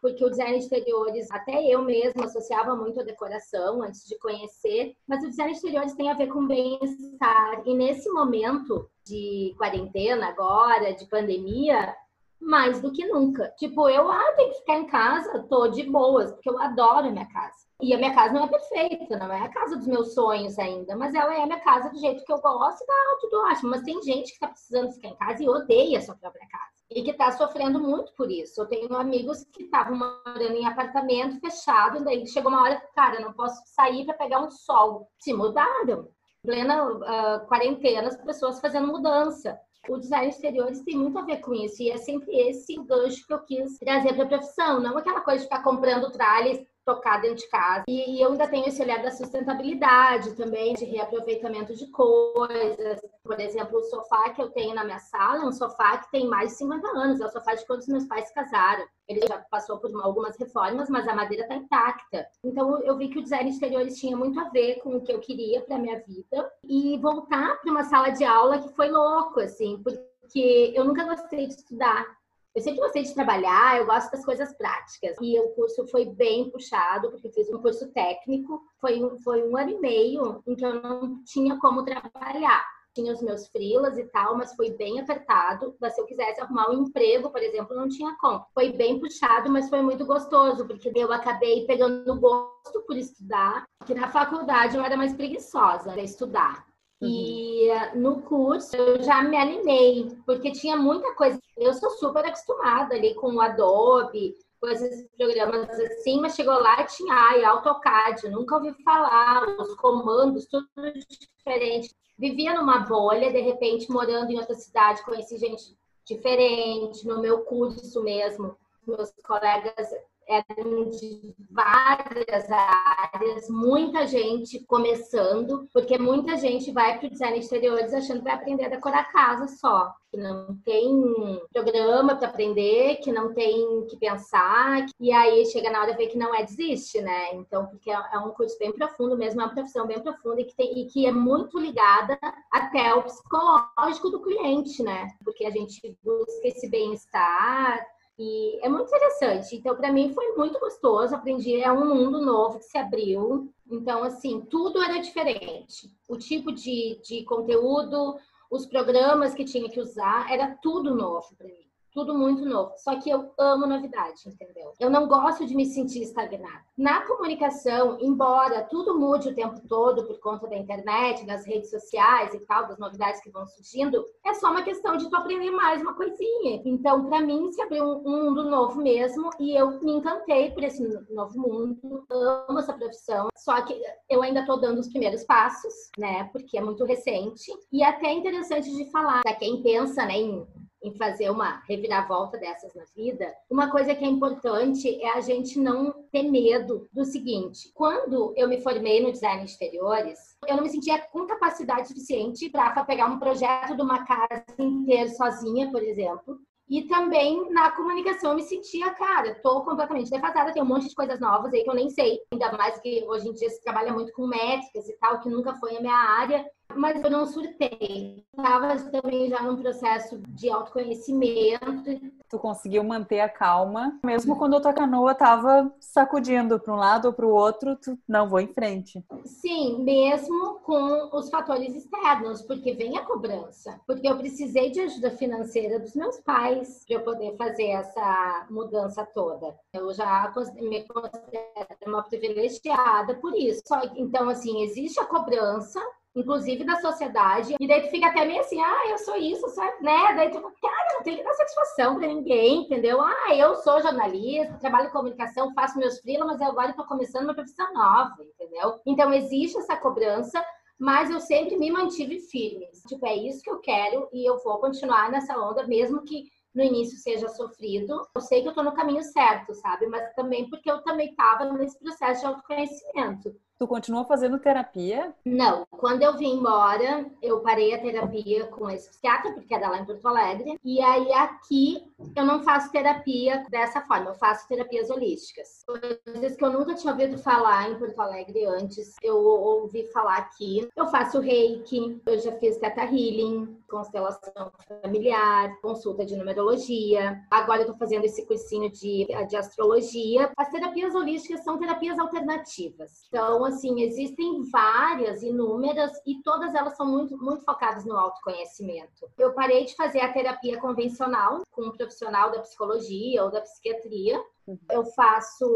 porque 0.03 0.25
o 0.25 0.31
design 0.31 0.59
de 0.59 0.65
exteriores, 0.65 1.31
até 1.31 1.65
eu 1.65 1.81
mesma 1.81 2.25
associava 2.25 2.75
muito 2.75 2.99
a 2.99 3.05
decoração 3.05 3.81
antes 3.83 4.05
de 4.05 4.19
conhecer, 4.19 4.97
mas 5.07 5.23
o 5.23 5.29
design 5.29 5.53
de 5.53 5.59
exteriores 5.59 5.95
tem 5.95 6.11
a 6.11 6.15
ver 6.15 6.27
com 6.27 6.45
bem-estar. 6.45 7.63
E 7.65 7.73
nesse 7.73 8.11
momento 8.11 8.91
de 9.07 9.55
quarentena 9.57 10.27
agora, 10.27 10.93
de 10.93 11.07
pandemia, 11.07 11.95
mais 12.43 12.81
do 12.81 12.93
que 12.93 13.07
nunca. 13.07 13.49
Tipo, 13.57 13.89
eu 13.89 14.11
ah, 14.11 14.33
tenho 14.37 14.51
que 14.51 14.59
ficar 14.59 14.77
em 14.77 14.87
casa, 14.87 15.47
tô 15.49 15.69
de 15.69 15.85
boas, 15.85 16.33
porque 16.33 16.51
eu 16.51 16.61
adoro 16.61 17.09
a 17.09 17.11
minha 17.11 17.27
casa. 17.33 17.63
E 17.81 17.95
a 17.95 17.97
minha 17.97 18.15
casa 18.15 18.35
não 18.35 18.45
é 18.45 18.49
perfeita, 18.49 19.19
não 19.19 19.33
é 19.33 19.41
a 19.41 19.49
casa 19.49 19.77
dos 19.77 19.87
meus 19.87 20.15
sonhos 20.15 20.59
ainda, 20.59 20.97
mas 20.97 21.15
ela 21.15 21.35
é 21.35 21.43
a 21.43 21.47
minha 21.47 21.61
casa 21.61 21.91
do 21.91 21.99
jeito 21.99 22.25
que 22.25 22.33
eu 22.33 22.41
gosto 22.41 22.83
e 22.83 22.87
tá 22.87 22.95
tudo 23.21 23.41
ótimo. 23.41 23.71
Mas 23.71 23.83
tem 23.83 24.03
gente 24.03 24.33
que 24.33 24.41
tá 24.41 24.49
precisando 24.49 24.93
ficar 24.93 25.09
em 25.09 25.17
casa 25.17 25.43
e 25.43 25.49
odeia 25.49 25.99
a 25.99 26.03
sua 26.03 26.17
própria 26.17 26.47
casa 26.49 26.83
e 26.95 27.03
que 27.03 27.11
está 27.11 27.33
sofrendo 27.33 27.81
muito 27.81 28.13
por 28.15 28.31
isso. 28.31 28.61
Eu 28.61 28.67
tenho 28.67 28.95
amigos 28.95 29.45
que 29.53 29.65
estavam 29.65 29.97
morando 29.97 30.55
em 30.55 30.67
apartamento 30.67 31.41
fechado, 31.41 31.99
e 31.99 32.05
daí 32.05 32.27
chegou 32.27 32.51
uma 32.51 32.63
hora 32.63 32.83
cara, 32.95 33.21
não 33.21 33.33
posso 33.33 33.63
sair 33.67 34.05
para 34.05 34.15
pegar 34.15 34.41
um 34.41 34.51
sol. 34.51 35.09
Se 35.19 35.33
mudaram. 35.33 36.09
Plena 36.43 36.87
uh, 36.87 37.47
quarentena, 37.47 38.09
as 38.09 38.17
pessoas 38.17 38.61
fazendo 38.61 38.89
mudança. 38.89 39.59
O 39.89 39.99
design 39.99 40.29
exteriores 40.29 40.81
tem 40.83 40.97
muito 40.97 41.19
a 41.19 41.23
ver 41.23 41.39
com 41.39 41.53
isso, 41.53 41.83
e 41.83 41.91
é 41.91 41.97
sempre 41.97 42.31
esse 42.37 42.75
gancho 42.85 43.27
que 43.27 43.33
eu 43.33 43.41
quis 43.41 43.79
trazer 43.79 44.15
para 44.15 44.25
a 44.25 44.29
profissão, 44.29 44.81
não 44.81 44.97
aquela 44.97 45.21
coisa 45.21 45.39
de 45.39 45.45
ficar 45.45 45.63
comprando 45.63 46.13
tralhas 46.13 46.65
tocar 46.85 47.21
dentro 47.21 47.37
de 47.37 47.49
casa. 47.49 47.85
E, 47.89 48.17
e, 48.17 48.23
eu 48.23 48.33
ainda 48.33 48.49
tenho 48.49 48.67
esse 48.67 48.83
olhar 48.83 49.03
da 49.03 49.11
sustentabilidade 49.11 50.35
também, 50.35 50.75
de 50.75 50.85
reaproveitamento 50.85 51.75
de 51.75 51.87
coisas. 51.89 53.01
Por 53.23 53.41
exemplo, 53.41 53.79
o 53.79 53.85
sofá 53.85 54.31
que 54.31 54.43
eu 54.43 54.51
tenho 54.51 54.75
na 54.75 54.85
minha 54.85 54.99
sala 54.99 55.43
é 55.43 55.47
um 55.47 55.53
sofá 55.53 55.99
que 55.99 56.11
tem 56.11 56.27
mais 56.27 56.51
de 56.51 56.57
50 56.57 56.89
anos, 56.89 57.21
é 57.21 57.27
o 57.27 57.31
sofá 57.31 57.55
de 57.55 57.67
quando 57.67 57.81
os 57.81 57.89
meus 57.89 58.07
pais 58.07 58.27
se 58.29 58.35
casaram. 58.35 58.85
Ele 59.09 59.21
já 59.27 59.39
passou 59.51 59.79
por 59.79 59.91
algumas 60.03 60.37
reformas, 60.39 60.89
mas 60.89 61.07
a 61.07 61.15
madeira 61.15 61.45
está 61.45 61.55
intacta. 61.55 62.27
Então 62.45 62.81
eu 62.83 62.97
vi 62.97 63.09
que 63.09 63.19
o 63.19 63.23
design 63.23 63.51
exteriores 63.51 63.99
tinha 63.99 64.17
muito 64.17 64.39
a 64.41 64.49
ver 64.49 64.81
com 64.81 64.97
o 64.97 65.01
que 65.01 65.13
eu 65.13 65.21
queria 65.21 65.63
para 65.63 65.79
minha 65.79 66.01
vida 66.01 66.51
e 66.65 66.99
voltar 66.99 67.61
para 67.61 67.71
uma 67.71 67.85
sala 67.85 68.11
de 68.11 68.25
aula 68.25 68.61
que 68.61 68.75
foi 68.75 68.89
louco, 68.89 69.41
assim, 69.41 69.81
porque 69.83 70.73
eu 70.75 70.85
nunca 70.85 71.05
gostei 71.05 71.47
de 71.47 71.55
estudar. 71.55 72.22
Eu 72.55 72.61
sempre 72.61 72.81
gostei 72.81 73.03
de 73.03 73.15
trabalhar, 73.15 73.79
eu 73.79 73.87
gosto 73.87 74.11
das 74.11 74.25
coisas 74.25 74.55
práticas. 74.55 75.17
E 75.23 75.41
o 75.41 75.49
curso 75.51 75.87
foi 75.87 76.05
bem 76.05 76.51
puxado, 76.51 77.11
porque 77.11 77.31
fiz 77.31 77.49
um 77.49 77.63
curso 77.63 77.91
técnico. 77.93 78.61
Foi 78.79 79.03
um, 79.03 79.19
foi 79.21 79.49
um 79.49 79.57
ano 79.57 79.71
e 79.71 79.81
meio 79.81 80.43
em 80.47 80.55
que 80.55 80.65
eu 80.65 80.75
não 80.83 81.23
tinha 81.25 81.59
como 81.59 81.83
trabalhar. 81.83 82.63
Tinha 82.95 83.11
os 83.11 83.23
meus 83.23 83.49
frilas 83.49 83.97
e 83.97 84.05
tal, 84.05 84.37
mas 84.37 84.55
foi 84.55 84.71
bem 84.73 85.01
apertado. 85.01 85.75
Mas 85.81 85.95
se 85.95 86.03
eu 86.03 86.05
quisesse 86.05 86.43
arrumar 86.43 86.69
um 86.69 86.83
emprego, 86.83 87.31
por 87.31 87.43
exemplo, 87.43 87.75
não 87.75 87.89
tinha 87.89 88.15
como. 88.21 88.45
Foi 88.53 88.71
bem 88.71 89.01
puxado, 89.01 89.49
mas 89.51 89.71
foi 89.71 89.81
muito 89.81 90.05
gostoso, 90.05 90.67
porque 90.67 90.93
eu 90.95 91.11
acabei 91.11 91.65
pegando 91.65 92.21
gosto 92.21 92.83
por 92.87 92.99
estudar. 92.99 93.65
Que 93.87 93.95
na 93.95 94.11
faculdade 94.11 94.77
eu 94.77 94.85
era 94.85 94.97
mais 94.97 95.15
preguiçosa 95.15 95.91
para 95.91 96.03
estudar. 96.03 96.67
E 97.03 97.69
uhum. 97.71 98.01
no 98.01 98.23
curso 98.23 98.77
eu 98.77 99.03
já 99.03 99.23
me 99.23 99.37
animei, 99.37 100.17
porque 100.25 100.53
tinha 100.53 100.77
muita 100.77 101.15
coisa. 101.15 101.41
Eu 101.57 101.75
sou 101.75 101.91
super 101.91 102.25
acostumada 102.25 102.95
ali 102.95 103.15
com 103.15 103.35
o 103.35 103.41
Adobe, 103.41 104.37
com 104.61 104.69
esses 104.69 105.09
programas 105.17 105.69
assim, 105.71 106.21
mas 106.21 106.37
chegou 106.37 106.55
lá 106.55 106.81
e 106.83 106.87
tinha 106.87 107.13
ai, 107.13 107.45
AutoCAD, 107.45 108.29
nunca 108.29 108.57
ouvi 108.57 108.73
falar, 108.85 109.49
os 109.59 109.75
comandos, 109.75 110.47
tudo 110.47 110.69
diferente. 111.09 111.95
Vivia 112.17 112.55
numa 112.55 112.81
bolha, 112.81 113.33
de 113.33 113.41
repente, 113.41 113.91
morando 113.91 114.31
em 114.31 114.39
outra 114.39 114.55
cidade, 114.55 115.03
conheci 115.03 115.37
gente 115.39 115.77
diferente, 116.05 117.07
no 117.07 117.21
meu 117.21 117.41
curso 117.41 118.03
mesmo, 118.03 118.57
meus 118.87 119.13
colegas 119.25 119.91
eram 120.33 120.89
de 120.91 121.35
várias 121.51 122.51
áreas, 122.51 123.49
muita 123.49 124.07
gente 124.07 124.65
começando, 124.67 125.69
porque 125.73 125.99
muita 125.99 126.37
gente 126.37 126.73
vai 126.73 126.99
para 126.99 127.07
o 127.07 127.11
design 127.11 127.39
de 127.39 127.45
exteriores 127.45 127.93
achando 127.93 128.19
que 128.19 128.25
vai 128.25 128.35
aprender 128.35 128.65
a 128.65 128.71
decorar 128.71 129.13
casa 129.13 129.47
só, 129.49 129.93
que 130.11 130.17
não 130.17 130.57
tem 130.65 131.41
programa 131.53 132.17
para 132.17 132.29
aprender, 132.29 132.97
que 132.97 133.13
não 133.13 133.33
tem 133.33 133.87
que 133.87 133.97
pensar, 133.97 134.87
e 135.01 135.13
aí 135.13 135.45
chega 135.47 135.71
na 135.71 135.81
hora 135.81 135.93
de 135.93 135.99
ver 135.99 136.09
que 136.09 136.19
não 136.19 136.35
é, 136.35 136.45
desiste, 136.45 137.01
né? 137.01 137.35
Então, 137.35 137.67
porque 137.67 137.91
é, 137.91 137.95
é 138.13 138.19
um 138.19 138.31
curso 138.31 138.59
bem 138.59 138.73
profundo 138.73 139.17
mesmo, 139.17 139.41
é 139.41 139.45
uma 139.45 139.55
profissão 139.55 139.87
bem 139.87 140.01
profunda 140.01 140.41
e 140.41 140.45
que, 140.45 140.55
tem, 140.55 140.79
e 140.79 140.87
que 140.87 141.07
é 141.07 141.13
muito 141.13 141.59
ligada 141.59 142.19
até 142.51 142.95
o 142.95 143.03
psicológico 143.03 144.11
do 144.11 144.21
cliente, 144.21 144.83
né? 144.83 145.09
Porque 145.25 145.45
a 145.45 145.51
gente 145.51 145.97
busca 146.03 146.49
esse 146.49 146.69
bem-estar, 146.69 147.87
e 148.19 148.65
é 148.65 148.69
muito 148.69 148.89
interessante. 148.89 149.57
Então, 149.57 149.75
para 149.75 149.93
mim 149.93 150.13
foi 150.13 150.33
muito 150.37 150.59
gostoso. 150.59 151.15
Aprendi, 151.15 151.61
é 151.61 151.73
um 151.73 151.95
mundo 151.95 152.21
novo 152.21 152.59
que 152.59 152.65
se 152.65 152.77
abriu. 152.79 153.53
Então, 153.71 154.05
assim, 154.05 154.41
tudo 154.43 154.83
era 154.83 154.99
diferente. 154.99 155.91
O 156.09 156.17
tipo 156.17 156.53
de, 156.53 157.01
de 157.03 157.25
conteúdo, 157.25 158.17
os 158.51 158.67
programas 158.67 159.35
que 159.35 159.45
tinha 159.45 159.69
que 159.69 159.81
usar, 159.81 160.31
era 160.31 160.57
tudo 160.63 160.95
novo 160.95 161.35
para 161.37 161.49
mim. 161.49 161.72
Tudo 161.93 162.15
muito 162.15 162.45
novo. 162.45 162.73
Só 162.77 162.99
que 162.99 163.11
eu 163.11 163.33
amo 163.39 163.67
novidade, 163.67 164.21
entendeu? 164.27 164.73
Eu 164.81 164.91
não 164.91 165.07
gosto 165.07 165.47
de 165.47 165.55
me 165.55 165.67
sentir 165.67 166.03
estagnada. 166.03 166.63
Na 166.77 167.07
comunicação, 167.07 167.99
embora 168.01 168.63
tudo 168.63 168.99
mude 168.99 169.29
o 169.29 169.35
tempo 169.35 169.61
todo 169.69 170.05
por 170.07 170.19
conta 170.21 170.49
da 170.49 170.57
internet, 170.57 171.27
das 171.27 171.47
redes 171.47 171.71
sociais 171.71 172.35
e 172.35 172.41
tal, 172.41 172.67
das 172.67 172.79
novidades 172.79 173.21
que 173.21 173.31
vão 173.31 173.47
surgindo, 173.47 174.05
é 174.25 174.35
só 174.35 174.51
uma 174.51 174.63
questão 174.63 174.97
de 174.97 175.09
tu 175.09 175.17
aprender 175.17 175.51
mais 175.51 175.83
uma 175.83 175.95
coisinha. 175.95 176.63
Então, 176.65 177.05
para 177.05 177.21
mim, 177.21 177.53
se 177.53 177.61
abriu 177.61 177.85
um 177.85 178.25
mundo 178.25 178.45
novo 178.45 178.81
mesmo 178.81 179.31
e 179.39 179.55
eu 179.55 179.81
me 179.81 179.93
encantei 179.93 180.51
por 180.51 180.65
esse 180.65 180.83
novo 181.11 181.39
mundo. 181.39 182.07
Amo 182.11 182.59
essa 182.59 182.73
profissão. 182.73 183.29
Só 183.37 183.61
que 183.63 183.81
eu 184.09 184.23
ainda 184.23 184.47
tô 184.47 184.57
dando 184.57 184.79
os 184.79 184.89
primeiros 184.89 185.25
passos, 185.25 185.73
né? 185.99 186.25
Porque 186.33 186.57
é 186.57 186.61
muito 186.61 186.85
recente. 186.85 187.53
E 187.71 187.83
até 187.83 188.07
é 188.07 188.15
interessante 188.15 188.71
de 188.71 188.91
falar, 188.91 189.23
para 189.23 189.35
quem 189.35 189.63
pensa, 189.63 190.05
né, 190.07 190.17
em 190.17 190.47
em 190.83 190.95
fazer 190.95 191.31
uma 191.31 191.63
reviravolta 191.69 192.39
dessas 192.39 192.75
na 192.75 192.85
vida, 192.95 193.33
uma 193.51 193.71
coisa 193.71 193.95
que 193.95 194.05
é 194.05 194.09
importante 194.09 195.01
é 195.03 195.13
a 195.13 195.21
gente 195.21 195.59
não 195.59 195.93
ter 196.11 196.23
medo 196.23 196.89
do 196.93 197.05
seguinte: 197.05 197.71
quando 197.75 198.33
eu 198.37 198.49
me 198.49 198.61
formei 198.61 199.03
no 199.03 199.13
design 199.13 199.45
de 199.45 199.51
exteriores, 199.51 200.37
eu 200.47 200.57
não 200.57 200.63
me 200.63 200.71
sentia 200.71 200.99
com 200.99 201.27
capacidade 201.27 201.89
suficiente 201.89 202.49
para 202.51 202.85
pegar 202.85 203.07
um 203.07 203.19
projeto 203.19 203.77
de 203.77 203.83
uma 203.83 204.05
casa 204.05 204.45
inteira 204.59 205.09
sozinha, 205.11 205.71
por 205.71 205.83
exemplo, 205.83 206.39
e 206.73 206.85
também 206.85 207.51
na 207.51 207.71
comunicação 207.73 208.31
eu 208.31 208.37
me 208.37 208.43
sentia, 208.43 208.89
cara, 208.95 209.35
tô 209.43 209.61
completamente 209.63 210.11
defasada, 210.11 210.55
tem 210.55 210.63
um 210.63 210.67
monte 210.67 210.89
de 210.89 210.95
coisas 210.95 211.21
novas 211.21 211.53
aí 211.53 211.63
que 211.63 211.69
eu 211.69 211.75
nem 211.75 211.91
sei. 211.91 212.21
Ainda 212.33 212.51
mais 212.53 212.79
que 212.81 213.05
hoje 213.07 213.29
em 213.29 213.35
dia 213.35 213.51
se 213.51 213.63
trabalha 213.63 213.93
muito 213.93 214.11
com 214.13 214.27
métricas 214.27 214.89
e 214.89 214.97
tal, 214.99 215.21
que 215.21 215.29
nunca 215.29 215.55
foi 215.57 215.77
a 215.77 215.81
minha 215.81 215.95
área 215.95 216.43
mas 216.77 217.03
eu 217.03 217.11
não 217.11 217.27
surtei. 217.27 218.25
Estava 218.37 218.77
também 218.91 219.29
já 219.29 219.43
num 219.43 219.57
processo 219.57 220.19
de 220.29 220.51
autoconhecimento. 220.51 222.01
Tu 222.29 222.39
conseguiu 222.39 222.83
manter 222.83 223.21
a 223.21 223.29
calma, 223.29 223.99
mesmo 224.05 224.37
quando 224.37 224.57
a 224.57 224.61
tua 224.61 224.73
canoa 224.73 225.13
estava 225.13 225.73
sacudindo 225.79 226.59
para 226.59 226.73
um 226.73 226.77
lado 226.77 227.07
ou 227.07 227.13
para 227.13 227.27
o 227.27 227.31
outro, 227.31 227.77
tu 227.77 227.99
não 228.09 228.29
vou 228.29 228.41
em 228.41 228.47
frente. 228.47 229.05
Sim, 229.25 229.83
mesmo 229.83 230.61
com 230.61 231.11
os 231.17 231.29
fatores 231.29 231.75
externos, 231.75 232.43
porque 232.43 232.73
vem 232.73 232.97
a 232.97 233.05
cobrança. 233.05 233.81
Porque 233.87 234.09
eu 234.09 234.17
precisei 234.17 234.71
de 234.71 234.81
ajuda 234.81 235.11
financeira 235.11 235.79
dos 235.79 235.95
meus 235.95 236.19
pais 236.21 236.85
para 236.87 236.97
eu 236.97 237.01
poder 237.03 237.37
fazer 237.37 237.69
essa 237.69 238.47
mudança 238.51 239.05
toda. 239.05 239.55
Eu 239.73 239.93
já 239.93 240.33
me 240.55 240.85
considero 240.85 241.67
uma 241.87 242.03
privilegiada 242.03 243.15
por 243.17 243.35
isso. 243.35 243.63
Então, 243.97 244.29
assim, 244.29 244.63
existe 244.63 244.99
a 244.99 245.05
cobrança 245.05 245.81
inclusive 246.15 246.65
da 246.65 246.77
sociedade, 246.77 247.55
e 247.59 247.67
daí 247.67 247.83
tu 247.83 247.91
fica 247.91 248.07
até 248.07 248.25
meio 248.25 248.41
assim, 248.41 248.61
ah, 248.61 248.89
eu 248.91 248.99
sou 248.99 249.17
isso, 249.17 249.49
sabe? 249.49 249.83
Né? 249.83 250.15
Daí 250.15 250.31
tu 250.31 250.41
fala, 250.41 250.53
cara, 250.61 250.95
não 250.95 251.03
tem 251.03 251.17
que 251.17 251.25
dar 251.25 251.35
satisfação 251.35 251.97
pra 251.97 252.07
ninguém, 252.07 252.63
entendeu? 252.63 253.01
Ah, 253.01 253.35
eu 253.35 253.57
sou 253.57 253.81
jornalista, 253.81 254.59
trabalho 254.59 254.89
em 254.89 254.93
comunicação, 254.93 255.53
faço 255.55 255.79
meus 255.79 255.99
freelas, 256.01 256.27
mas 256.27 256.43
agora 256.43 256.75
tô 256.75 256.85
começando 256.85 257.25
uma 257.25 257.35
profissão 257.35 257.73
nova, 257.73 258.17
entendeu? 258.21 258.81
Então 258.87 259.13
existe 259.13 259.59
essa 259.59 259.77
cobrança, 259.77 260.45
mas 260.79 261.11
eu 261.11 261.21
sempre 261.21 261.57
me 261.57 261.71
mantive 261.71 262.19
firme. 262.19 262.67
Tipo, 262.89 263.07
é 263.07 263.15
isso 263.17 263.43
que 263.43 263.51
eu 263.51 263.61
quero 263.61 264.09
e 264.13 264.29
eu 264.29 264.43
vou 264.43 264.59
continuar 264.59 265.11
nessa 265.11 265.39
onda, 265.39 265.67
mesmo 265.67 266.03
que 266.03 266.25
no 266.55 266.63
início 266.63 266.99
seja 266.99 267.29
sofrido. 267.29 268.07
Eu 268.15 268.21
sei 268.21 268.43
que 268.43 268.49
eu 268.49 268.55
tô 268.55 268.63
no 268.63 268.75
caminho 268.75 269.03
certo, 269.03 269.55
sabe? 269.55 269.87
Mas 269.87 270.13
também 270.15 270.49
porque 270.51 270.71
eu 270.71 270.83
também 270.83 271.15
tava 271.15 271.51
nesse 271.53 271.79
processo 271.79 272.21
de 272.21 272.27
autoconhecimento. 272.27 273.35
Tu 273.63 273.69
continua 273.69 274.05
fazendo 274.05 274.41
terapia? 274.41 275.15
Não. 275.25 275.65
Quando 275.71 276.03
eu 276.03 276.19
vim 276.19 276.35
embora, 276.35 277.07
eu 277.23 277.39
parei 277.43 277.73
a 277.73 277.81
terapia 277.81 278.45
com 278.49 278.69
esse 278.69 278.89
psiquiatra, 278.91 279.31
porque 279.31 279.55
era 279.55 279.69
lá 279.69 279.79
em 279.79 279.85
Porto 279.85 280.05
Alegre. 280.09 280.59
E 280.65 280.83
aí 280.83 281.13
aqui 281.13 281.87
eu 282.17 282.25
não 282.25 282.43
faço 282.43 282.73
terapia 282.73 283.45
dessa 283.49 283.81
forma, 283.83 284.11
eu 284.11 284.15
faço 284.15 284.49
terapias 284.49 284.91
holísticas. 284.91 285.65
Coisas 285.65 286.37
que 286.37 286.45
eu 286.45 286.51
nunca 286.51 286.75
tinha 286.75 286.93
ouvido 286.93 287.17
falar 287.19 287.71
em 287.71 287.79
Porto 287.79 288.01
Alegre 288.01 288.45
antes, 288.47 288.97
eu 289.01 289.17
ouvi 289.17 289.85
falar 289.93 290.17
aqui. 290.17 290.69
Eu 290.75 290.87
faço 290.89 291.21
reiki, 291.21 292.03
eu 292.05 292.19
já 292.19 292.33
fiz 292.33 292.57
teta 292.57 292.83
healing, 292.83 293.57
constelação 293.73 294.53
familiar, 294.83 295.59
consulta 295.63 296.05
de 296.05 296.15
numerologia. 296.15 297.19
Agora 297.31 297.63
eu 297.63 297.67
tô 297.67 297.75
fazendo 297.75 298.05
esse 298.05 298.27
cursinho 298.27 298.71
de, 298.71 299.07
de 299.29 299.37
astrologia. 299.37 300.31
As 300.37 300.51
terapias 300.51 300.95
holísticas 300.95 301.43
são 301.43 301.59
terapias 301.59 301.99
alternativas. 301.99 303.07
Então, 303.09 303.43
assim, 303.47 303.81
existem 303.81 304.43
várias, 304.51 305.23
inúmeras, 305.23 305.91
e 306.07 306.23
todas 306.23 306.55
elas 306.55 306.77
são 306.77 306.87
muito, 306.87 307.17
muito 307.17 307.45
focadas 307.45 307.87
no 307.87 307.97
autoconhecimento. 307.97 309.09
Eu 309.17 309.33
parei 309.33 309.65
de 309.65 309.75
fazer 309.75 310.01
a 310.01 310.13
terapia 310.13 310.61
convencional 310.61 311.41
com 311.51 311.63
um 311.63 311.73
profissional 311.73 312.31
da 312.31 312.41
psicologia 312.41 313.25
ou 313.25 313.31
da 313.31 313.41
psiquiatria. 313.41 314.23
Eu 314.71 314.85
faço 314.85 315.47